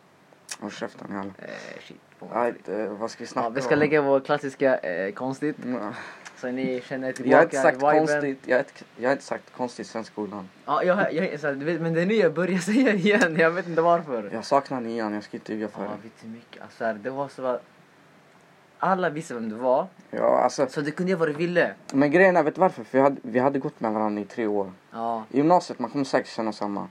[0.60, 1.34] Håll käften jävlar.
[1.38, 1.98] Eh, shit.
[2.34, 2.82] mig.
[2.82, 3.80] eh, vad ska vi snacka Ja, vi ska om?
[3.80, 5.56] lägga vår klassiska eh, konstigt.
[5.66, 5.94] Ja.
[6.38, 7.98] Så ni känner tillbaka Jag har inte sagt viben.
[7.98, 10.50] konstigt, jag har, inte, jag har inte sagt konstigt sen skolan.
[10.66, 13.36] Ja, jag, jag, så men det är nu jag börjar säga igen.
[13.40, 14.30] Jag vet inte varför.
[14.34, 16.12] Jag saknar nian, jag ska inte ljuga för Ja, dig.
[16.22, 16.62] hur mycket?
[16.62, 17.60] Alltså, det var så
[18.82, 19.88] alla visste vem du var.
[20.12, 21.74] Ja, alltså, Så du kunde göra vad du ville.
[21.94, 22.84] men grejen är, vet du varför?
[22.84, 24.72] För vi hade, vi hade gått med varandra i tre år.
[24.92, 26.88] Ja, I gymnasiet, man kommer säkert känna samma.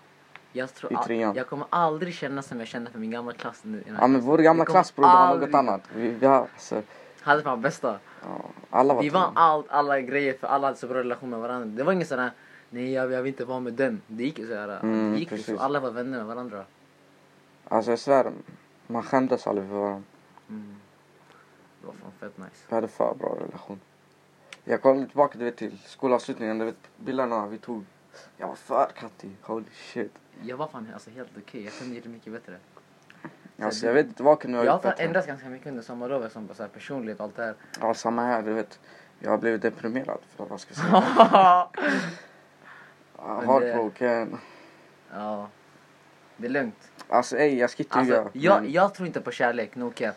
[0.53, 1.35] Jag, tror I trean.
[1.35, 3.85] jag kommer aldrig känna som jag känner för min gamla klass nu.
[4.01, 5.81] Ja men vår gamla klass bror, det var aldrig- något annat.
[5.95, 6.83] Vi, vi, har, alltså,
[7.21, 7.99] Hade fan bästa.
[8.23, 11.39] ja, alla var Vi vann allt, alla grejer för alla hade så bra relation med
[11.39, 11.67] varandra.
[11.77, 12.31] Det var ingen sån här,
[12.71, 14.01] nej jag, jag vill inte vara med den.
[14.07, 15.61] Det gick så här, Mm, det gick precis.
[15.61, 16.65] Alla var vänner med varandra.
[17.69, 18.33] Alltså jag svär,
[18.87, 20.03] man skämdes aldrig för varandra.
[20.49, 20.77] Mm.
[21.81, 22.51] Det var fan fett nice.
[22.69, 23.81] Vi hade för bra relation.
[24.65, 27.85] Jag kollade tillbaka du vet, till skolavslutningen, du vet bilderna vi tog.
[28.37, 30.13] Jag var för kattig, holy shit.
[30.43, 32.57] Jag var fan alltså, helt okej, jag kunde göra mycket bättre.
[33.63, 35.83] Alltså jag vet inte vad kunde jag Jag ha har gjort ändrats ganska mycket under
[35.83, 37.55] sommarlovet som så här personlighet och allt det här.
[37.81, 38.81] Ja samma här, du vet.
[39.19, 41.69] Jag har blivit deprimerad för vad ska jag säga.
[43.19, 44.39] Heartbroken.
[45.13, 45.49] ja.
[46.37, 46.91] Det är lugnt.
[47.09, 48.21] Alltså ej, jag ska inte ljuga.
[48.21, 50.17] Alltså, jag, men jag tror inte på kärlek, no cap.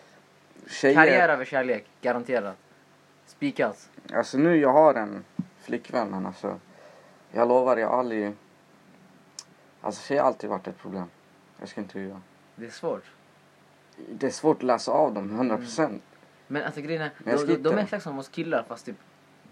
[0.68, 2.58] tjejer, Karriär över kärlek, garanterat.
[3.26, 3.90] Spikat.
[4.14, 5.26] Alltså nu jag har en
[5.60, 6.60] flickvän men alltså.
[7.32, 8.34] Jag lovar jag har aldrig.
[9.82, 11.06] Alltså tjejer har alltid varit ett problem.
[11.60, 12.22] Jag ska inte ljuga.
[12.56, 13.04] Det är svårt.
[14.12, 15.66] Det är svårt att läsa av dem 100 Mm.
[15.68, 16.04] procent.
[16.48, 18.96] Men alltså grejen är, Men de, de, de är exakt som oss killar fast typ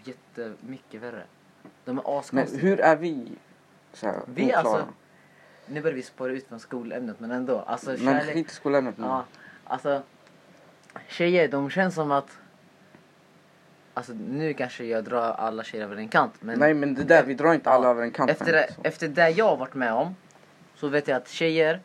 [0.04, 1.24] jättemycket värre.
[1.86, 2.62] De är Men askonstiga.
[2.62, 3.32] hur är vi
[3.94, 4.58] så här, Vi oklara?
[4.60, 4.88] alltså-
[5.66, 7.60] Nu börjar vi spåra ut från skolämnet men ändå.
[7.60, 8.34] Alltså Men kärlek.
[8.34, 9.06] skit i skolämnet nu.
[9.06, 9.26] Ja,
[9.64, 10.02] alltså
[11.08, 12.38] tjejer de känns som att
[14.00, 17.24] Alltså nu kanske jag drar alla tjejer över en kant men Nej men det där,
[17.24, 18.30] vi drar inte alla över en kant.
[18.32, 20.16] efter, det, efter det jag har varit med om
[20.76, 21.80] så vet jag att tjejer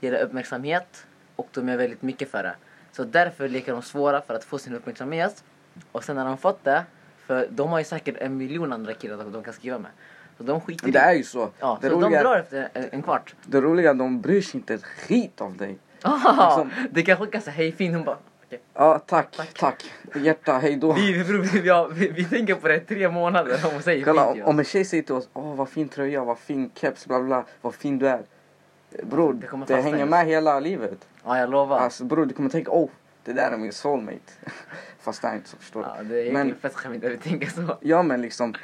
[0.00, 2.54] gillar uppmärksamhet och de är väldigt mycket för det.
[2.92, 5.44] Så därför leker de svåra för att få sin uppmärksamhet.
[5.92, 6.84] Och sen när de fått det,
[7.26, 9.90] för de har ju säkert en miljon andra killar de, de kan skriva med.
[10.38, 11.50] Så de skiter det är ju så.
[11.58, 13.34] Ja, det, så de roliga, drar efter en, en kvart.
[13.46, 15.78] det roliga är att de bryr sig inte ett skit av dig.
[16.02, 18.18] Ah, Liksom- Det kan skicka hej fin hon bara
[18.56, 18.60] okej.
[18.74, 19.54] Ja tack, Tack.
[19.58, 19.84] tack.
[20.14, 20.92] Hjärta, hej då.
[20.92, 21.60] Vi, vi, vi,
[21.92, 24.84] vi, vi, tänker på det tre månader om hon säger Kolla, fint om, en tjej
[24.84, 28.08] säger till oss, åh vad fin tröja, vad fin keps, bla bla, vad fin du
[28.08, 28.22] är.
[29.02, 30.98] Bror, Det det, hänger med hela livet.
[31.24, 31.78] Ja jag lovar.
[31.78, 32.88] Alltså bror, du kommer tänka, åh,
[33.24, 34.32] det där är min soulmate.
[35.00, 35.86] Fast det är inte så, förstår du.
[35.96, 37.76] ja, det är men- fett skämmigt att vi tänker så.
[37.80, 38.54] Ja men liksom,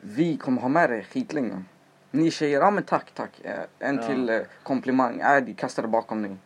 [0.00, 1.62] vi kommer ha med det skitlänge.
[2.10, 3.30] Ni tjejer, ja men tack, tack.
[3.44, 3.52] Eh,
[3.88, 4.02] En Ja.
[4.08, 6.36] till eh, komplimang, äh, de kastar det bakom dig.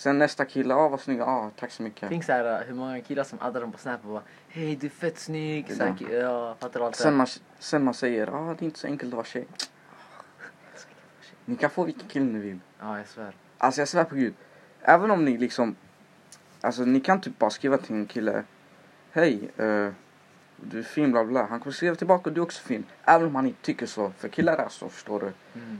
[0.00, 2.08] Sen nästa kille, ja vad snygga, ja tack så mycket.
[2.08, 4.90] Tänk såhär hur många killar som addar dem på snap och bara Hej du är
[4.90, 5.72] fett snygg.
[5.72, 7.26] Så här, ja, fattar allt Sen man,
[7.58, 9.46] sen man säger, ja det är inte så enkelt att vara tjej.
[11.44, 12.60] Ni kan få vilken kille ni vill.
[12.78, 13.34] Ja jag svär.
[13.58, 14.34] Alltså jag svär på gud.
[14.82, 15.76] Även om ni liksom,
[16.60, 18.44] alltså ni kan typ bara skriva till en kille.
[19.10, 19.92] Hej, eh,
[20.62, 21.46] du är fin bla bla.
[21.46, 22.84] Han kommer skriva tillbaka, du är också fin.
[23.04, 24.12] Även om han inte tycker så.
[24.18, 25.32] För killar är så, förstår du.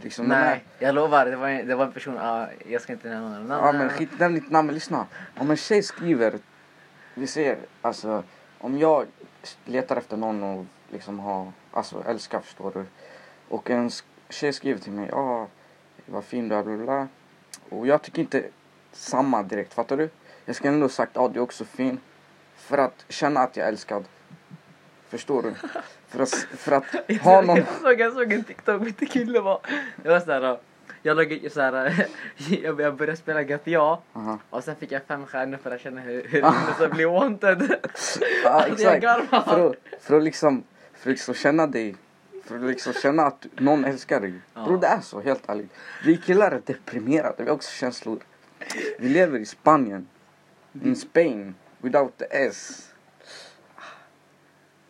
[0.02, 1.26] Liksom, de Nej, jag lovar.
[1.26, 3.48] Det var en, det var en person, ja, jag ska inte nämna namn.
[3.48, 5.06] Ja men skit, nämn ditt namn, men lyssna.
[5.36, 6.38] Om en tjej skriver,
[7.14, 8.22] vi ser, alltså
[8.58, 9.06] om jag
[9.64, 12.84] letar efter någon och liksom har, alltså älskar förstår du.
[13.48, 13.90] Och en
[14.28, 15.48] tjej skriver till mig, ja
[16.06, 17.08] vad fin du är bla bla.
[17.68, 18.44] Och jag tycker inte
[18.92, 20.10] samma direkt, fattar du?
[20.44, 22.00] Jag skulle ändå sagt, ja du är också fin.
[22.54, 24.04] För att känna att jag är älskad.
[25.10, 25.54] Förstår du?
[26.08, 26.84] För att, för att
[27.22, 27.56] ha någon...
[27.56, 29.60] jag, såg, jag såg en TikTok med en kille var,
[30.02, 30.58] det var såhär,
[31.02, 32.06] jag låg såhär,
[32.62, 34.38] jag, började spela GTA Aha.
[34.50, 37.04] och sen fick jag fem stjärnor för att känna hur, hur det kändes att bli
[37.04, 37.76] wanted.
[38.44, 39.28] Ja Alltså, jag exakt.
[39.30, 41.96] För att, för att liksom, för att liksom känna dig.
[42.44, 44.34] För att liksom känna att någon älskar dig.
[44.54, 44.64] Ja.
[44.64, 45.70] Bror det är så helt ärligt.
[46.04, 48.18] Vi killar är deprimerade, vi har också känslor.
[48.98, 50.08] Vi lever i Spanien.
[50.84, 51.54] In Spain.
[51.78, 52.89] Without the S.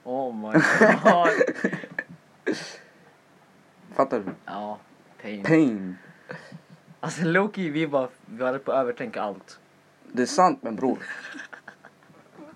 [0.05, 1.29] Oh my god.
[3.95, 4.25] Fattar du?
[4.45, 4.79] Ja,
[5.23, 5.43] pain.
[5.43, 5.99] Pain.
[7.01, 9.59] Alltså Loki, vi var, vi hade på att övertänka allt.
[10.13, 10.99] Det är sant men bror.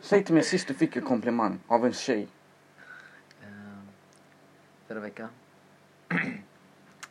[0.01, 2.29] Säg till mig sist du fick en komplimang av en tjej.
[3.43, 3.89] Ehm,
[4.89, 5.29] förra veckan.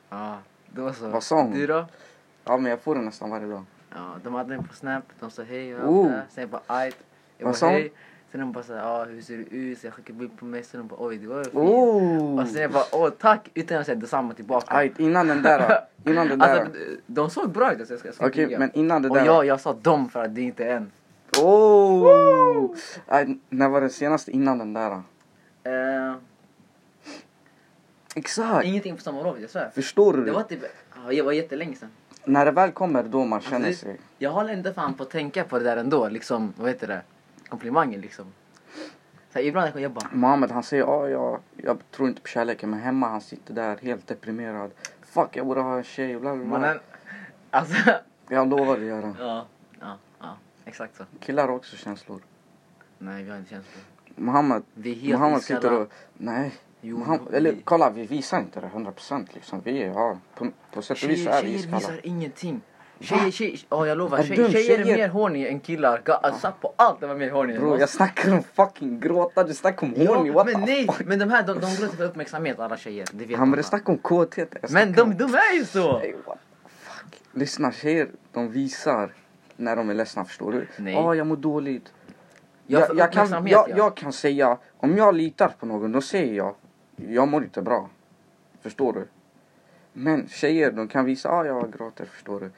[0.09, 0.37] Ja,
[0.69, 1.07] det var så.
[1.09, 1.51] Vad sa hon?
[1.51, 1.85] Du då?
[2.43, 3.63] Ja men jag får den nästan varje dag.
[3.89, 5.99] Ja, de hade den på Snap, de sa hej och Oh.
[6.05, 6.25] allt det där.
[6.29, 6.97] Sen jag bara ajt.
[7.37, 7.89] Jag Vad bara sa hon?
[8.33, 9.79] Sen de bara såhär, ja hur ser du ut?
[9.79, 11.59] Så jag skickade bild på mig, sen de bara oj du var fin.
[11.61, 12.41] Oh!
[12.41, 14.75] Och sen jag bara åh tack utan att säga detsamma tillbaka.
[14.75, 15.79] Ajt, innan den där.
[16.05, 16.59] Innan den där.
[16.59, 16.73] Alltså
[17.07, 18.59] de såg bra ut alltså, jag ska, jag ska Okej ljuga.
[18.59, 19.25] men innan det Och där.
[19.25, 20.91] jag, jag sa dem för att det inte är en.
[21.41, 22.75] Oh!
[23.07, 24.91] Aj, när var det senaste innan den där?
[24.91, 26.15] Uh,
[28.15, 28.65] Exakt!
[28.65, 29.71] ingenting på sommarlovet, jag svär.
[29.75, 30.25] Förstår du?
[30.25, 30.59] Det var typ,
[30.95, 31.89] ja, det var jättelänge sedan.
[32.25, 33.99] När det väl kommer då man känner Alltså, sig.
[34.17, 37.01] Jag håller inte fan på att tänka på det där ändå, liksom, vad heter det?
[37.53, 38.25] Komplimanger liksom.
[39.33, 42.69] Så här, ibland jag bara, Mohammed han säger ja, jag, jag tror inte på kärleken
[42.69, 44.71] men hemma han sitter där helt deprimerad.
[45.01, 46.59] Fuck jag borde ha en tjej bla bla bla.
[46.59, 46.79] mannen,
[47.49, 47.75] alltså,
[48.27, 49.15] Jag lovar det Göran.
[49.19, 49.45] ja,
[49.79, 51.03] ja, ja, exakt så.
[51.19, 52.21] Killar har också känslor.
[52.97, 53.83] Nej, vi har inte känslor.
[54.15, 54.63] Mohammed,
[55.03, 56.53] Mohammed sitter och, nej.
[56.81, 59.61] Jo, Men vi- eller kolla, vi visar inte det 100% liksom.
[59.63, 61.77] Vi ja, på, på sätt och vis Tjejer, är vi tjejer iskalla.
[61.79, 62.61] visar ingenting.
[63.03, 64.23] Tjejer, tjejer, ja jag lovar.
[64.23, 66.01] Tjejer, tjejer är mer horny än killar.
[66.05, 69.87] Alltså på allt är man mer horny Bro, jag snackar om fucking gråta, du snackar
[69.87, 71.07] om horny, Ja, men nej, fuck?
[71.07, 73.07] men de här de, de gråter för uppmärksamhet alla tjejer.
[73.13, 74.55] Det vet Han började snacka om kåthet.
[74.69, 75.99] Men de, de är ju så!
[75.99, 77.21] Ey, what the fuck?
[77.31, 79.13] Lyssna, tjejer, de visar
[79.57, 80.67] när de är ledsna, förstår du?
[80.77, 80.93] Nej.
[80.93, 81.93] Ja, jag mår dåligt.
[82.67, 83.77] Jag, Jag, jag, kan, jag, ja.
[83.77, 86.55] jag kan säga, om jag litar på någon, då säger jag,
[86.95, 87.89] jag mår inte bra.
[88.61, 89.07] Förstår du?
[89.93, 92.51] Men tjejer, de kan visa, ja, ah, jag gråter, förstår du?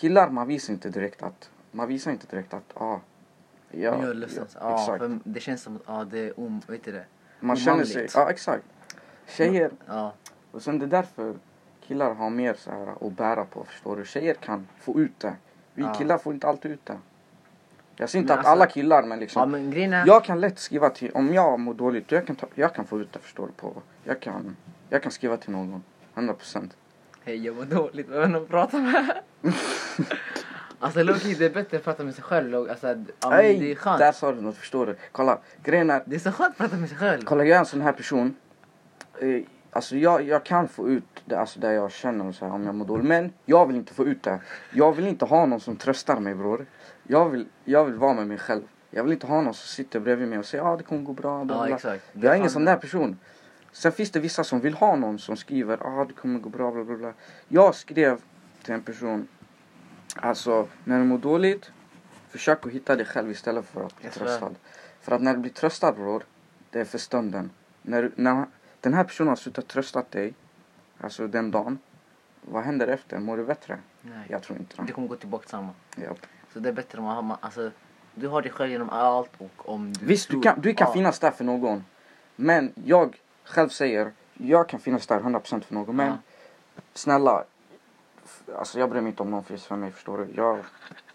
[0.00, 2.80] Killar, man visar inte direkt att, man visar inte direkt att, ja.
[2.80, 3.00] Ah,
[3.70, 4.46] ja, Jag är ledsen.
[4.60, 4.98] Ja, exakt.
[4.98, 7.04] för det känns som, ja det är om, vet du det?
[7.40, 8.14] Man känner sig, omanligt.
[8.14, 8.64] ja exakt.
[9.26, 10.12] Tjejer, Ja.
[10.50, 11.34] och sen det är därför
[11.86, 14.04] killar har mer så här att bära på, förstår du?
[14.04, 15.34] Tjejer kan få ut det.
[15.74, 15.94] Vi Ja.
[15.94, 16.98] killar får inte alltid ut det.
[17.96, 19.50] Jag säger inte Men att alltså- alla killar, men ja liksom.
[19.50, 22.46] men grejen är, Jag kan lätt skriva till, om jag mår dåligt, jag kan, ta,
[22.54, 23.82] jag kan få ut det förstår du på.
[24.04, 24.56] Jag kan,
[24.88, 25.82] jag kan skriva till någon.
[26.14, 26.70] 100%.
[27.24, 29.20] hej jag mår dåligt, vem att prata med?
[30.78, 32.54] alltså Loki, det är bättre att prata med sig själv.
[32.54, 33.98] Alltså, ja, men det är skönt.
[33.98, 34.96] där sa du något, förstår du?
[35.12, 37.22] Kolla, grejen är, Det är så skönt att prata med sig själv.
[37.24, 38.36] kolla jag är en sån här person.
[39.20, 42.64] Eh, alltså jag, jag kan få ut det, alltså det jag känner så här, om
[42.64, 43.06] jag mår dåligt.
[43.06, 44.40] Men jag vill inte få ut det.
[44.70, 46.66] Jag vill inte ha någon som tröstar mig bror.
[47.02, 48.62] Jag vill, jag vill vara med mig själv.
[48.90, 51.02] Jag vill inte ha någon som sitter bredvid mig och säger ja ah, det kommer
[51.02, 51.44] gå bra.
[51.44, 52.04] Bla, Ja exakt.
[52.12, 53.18] Jag är ingen sån där person.
[53.72, 56.70] Sen finns det vissa som vill ha någon som skriver ah det kommer gå bra
[56.70, 57.12] bla bla bla.
[57.48, 58.20] Jag skrev
[58.62, 59.28] till en person
[60.22, 61.70] alltså när du mår dåligt
[62.28, 64.50] försök att hitta dig själv istället för att bli tröstad.
[65.00, 66.22] För att när du blir tröstad bror,
[66.70, 67.50] det är för stunden.
[67.82, 68.46] När, du- när
[68.80, 70.34] den här personen har slutat tröstat dig,
[71.00, 71.78] alltså den dagen,
[72.40, 73.18] vad händer efter?
[73.18, 73.78] Mår du bättre?
[74.02, 74.26] Nej.
[74.28, 74.92] Jag tror inte Det det.
[74.92, 75.68] kommer gå tillbaka till samma.
[75.96, 76.26] Japp.
[76.52, 77.70] Så det är bättre om man man- alltså,
[78.14, 80.86] du har dig själv genom allt och om du Visst, du tror- kan, du kan
[80.86, 80.92] ja.
[80.94, 81.84] finnas där för någon.
[82.36, 85.96] Men jag själv säger, jag kan finnas där 100% för någon.
[85.96, 86.16] Men Ja.
[86.94, 87.44] snälla,
[88.58, 90.28] alltså jag bryr mig inte om någon finns för mig, förstår du?
[90.36, 90.58] Jag,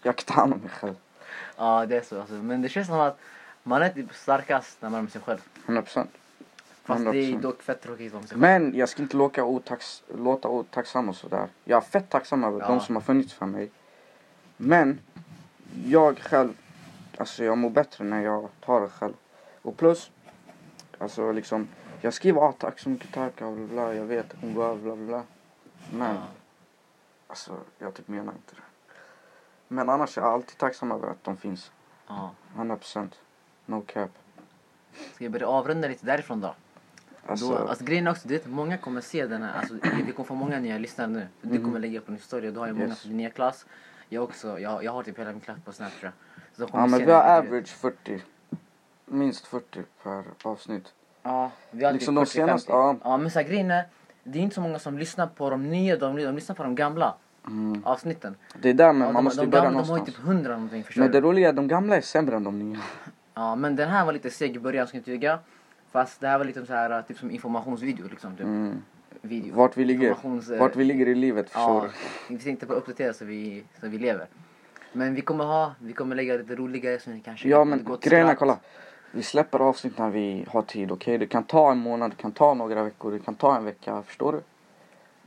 [0.02, 0.94] jag kan ta hand om mig själv.
[1.56, 2.34] Ja det är så alltså.
[2.34, 3.18] Men det känns som att
[3.62, 5.40] man är typ starkast när man är med sig själv.
[5.66, 6.06] 100%.
[6.84, 7.40] Fast det är 100%.
[7.40, 8.40] dock fett tråkigt med sig själv.
[8.40, 11.48] Men jag ska inte låta, otax, låta otacksam och sådär.
[11.64, 12.68] Jag är fett tacksam över Ja.
[12.68, 13.70] de som har funnits för mig.
[14.56, 14.98] Men
[15.86, 16.52] jag själv,
[17.18, 19.14] alltså jag mår bättre när jag tar det själv.
[19.62, 20.10] Och plus,
[20.98, 21.68] alltså liksom,
[22.00, 24.76] jag skriver ah, tack så mycket, tack, bla bla jag vet, det kommer gå över,
[24.82, 25.22] bla bla bla.
[25.98, 26.22] Men, Ja.
[27.26, 28.62] Alltså jag typ menar inte det.
[29.68, 31.70] Men annars är jag alltid tacksam över att de finns.
[32.08, 32.30] Ja.
[32.56, 33.08] 100%.
[33.66, 34.10] No cap.
[34.94, 36.54] Ska vi börja avrunda lite därifrån då?
[37.26, 39.74] Alltså, Då, alltså grejen är också, du vet, många kommer se den här, alltså,
[40.06, 41.28] vi kommer få många nya lyssnare nu.
[41.42, 41.64] Du Mhm.
[41.64, 43.00] kommer lägga upp en historia, du har ju många Yes.
[43.00, 43.66] från din nya klass.
[44.08, 46.14] Jag också, jag, jag har typ hela min klass på Snapchat.
[46.56, 48.22] Så ja men vi har average 40.
[49.06, 50.92] Minst 40 per avsnitt.
[51.22, 52.74] Ja, vi har Liksom typ de senaste, 40-50.
[53.02, 53.10] ja.
[53.10, 53.88] Ja men så här, grejen är,
[54.24, 56.74] det är inte så många som lyssnar på de nya, de, de lyssnar på de
[56.74, 57.14] gamla
[57.46, 57.84] Mm.
[57.84, 58.36] avsnitten.
[58.62, 60.00] Det är där men Ja, man de, måste de, ju börja gamla, de har ju
[60.00, 60.16] någonstans.
[60.16, 61.12] typ 100 någonting Men försörjare.
[61.12, 62.78] det roliga är att de gamla är sämre än de nya.
[63.34, 65.38] Ja men den här var lite seg i början ska jag inte ljuga.
[65.92, 68.36] Fast det här var liksom så här, typ som informationsvideo liksom.
[68.36, 68.46] Typ.
[68.46, 68.82] Mm.
[69.22, 69.54] Video.
[69.54, 70.16] Vart vi ligger.
[70.58, 71.88] Vart vi ligger i livet förstår Ja,
[72.28, 72.34] du.
[72.34, 74.26] vi tänkte på att uppdatera så vi, så vi lever.
[74.92, 78.36] Men vi kommer ha, vi kommer lägga lite roligare så ni kanske Ja men grejen
[78.36, 78.58] kolla.
[79.16, 81.18] Vi släpper avsnitt när vi har tid okej.
[81.18, 84.02] Det kan ta en månad, det kan ta några veckor, det kan ta en vecka.
[84.02, 84.40] Förstår du?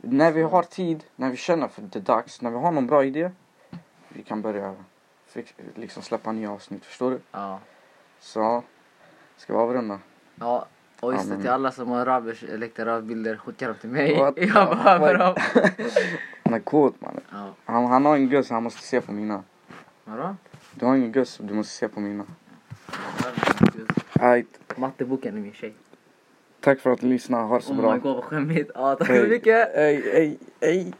[0.00, 2.86] När vi har tid, när vi känner att det är dags, när vi har någon
[2.86, 3.30] bra idé.
[4.08, 4.74] Vi kan börja
[5.74, 7.20] liksom släppa nya avsnitt, förstår du?
[7.32, 7.60] Ja.
[8.20, 8.62] Så,
[9.36, 9.98] ska vi avrunda?
[10.34, 10.66] Ja.
[11.00, 14.18] Och just Ja, det, men- till alla som har Rabers elektra-bilder, skicka dem till mig.
[14.18, 14.34] What?
[14.36, 15.34] Jag behöver dem.
[16.44, 17.22] Han är kåt mannen.
[17.32, 17.48] Ja.
[17.64, 19.42] Han, han har en göss, han måste se på mina.
[20.04, 20.36] Vadå?
[20.74, 22.24] Du har ingen göss, du måste se på mina.
[24.12, 24.46] Ajt.
[24.76, 25.72] Matteboken är min tjej.
[26.60, 27.94] Tack för att du lyssnade, ha det så Oh bra.
[27.94, 28.70] my god vad skämmigt.
[28.74, 29.68] Ja tack så mycket.
[29.74, 30.92] Hej, hej, hej.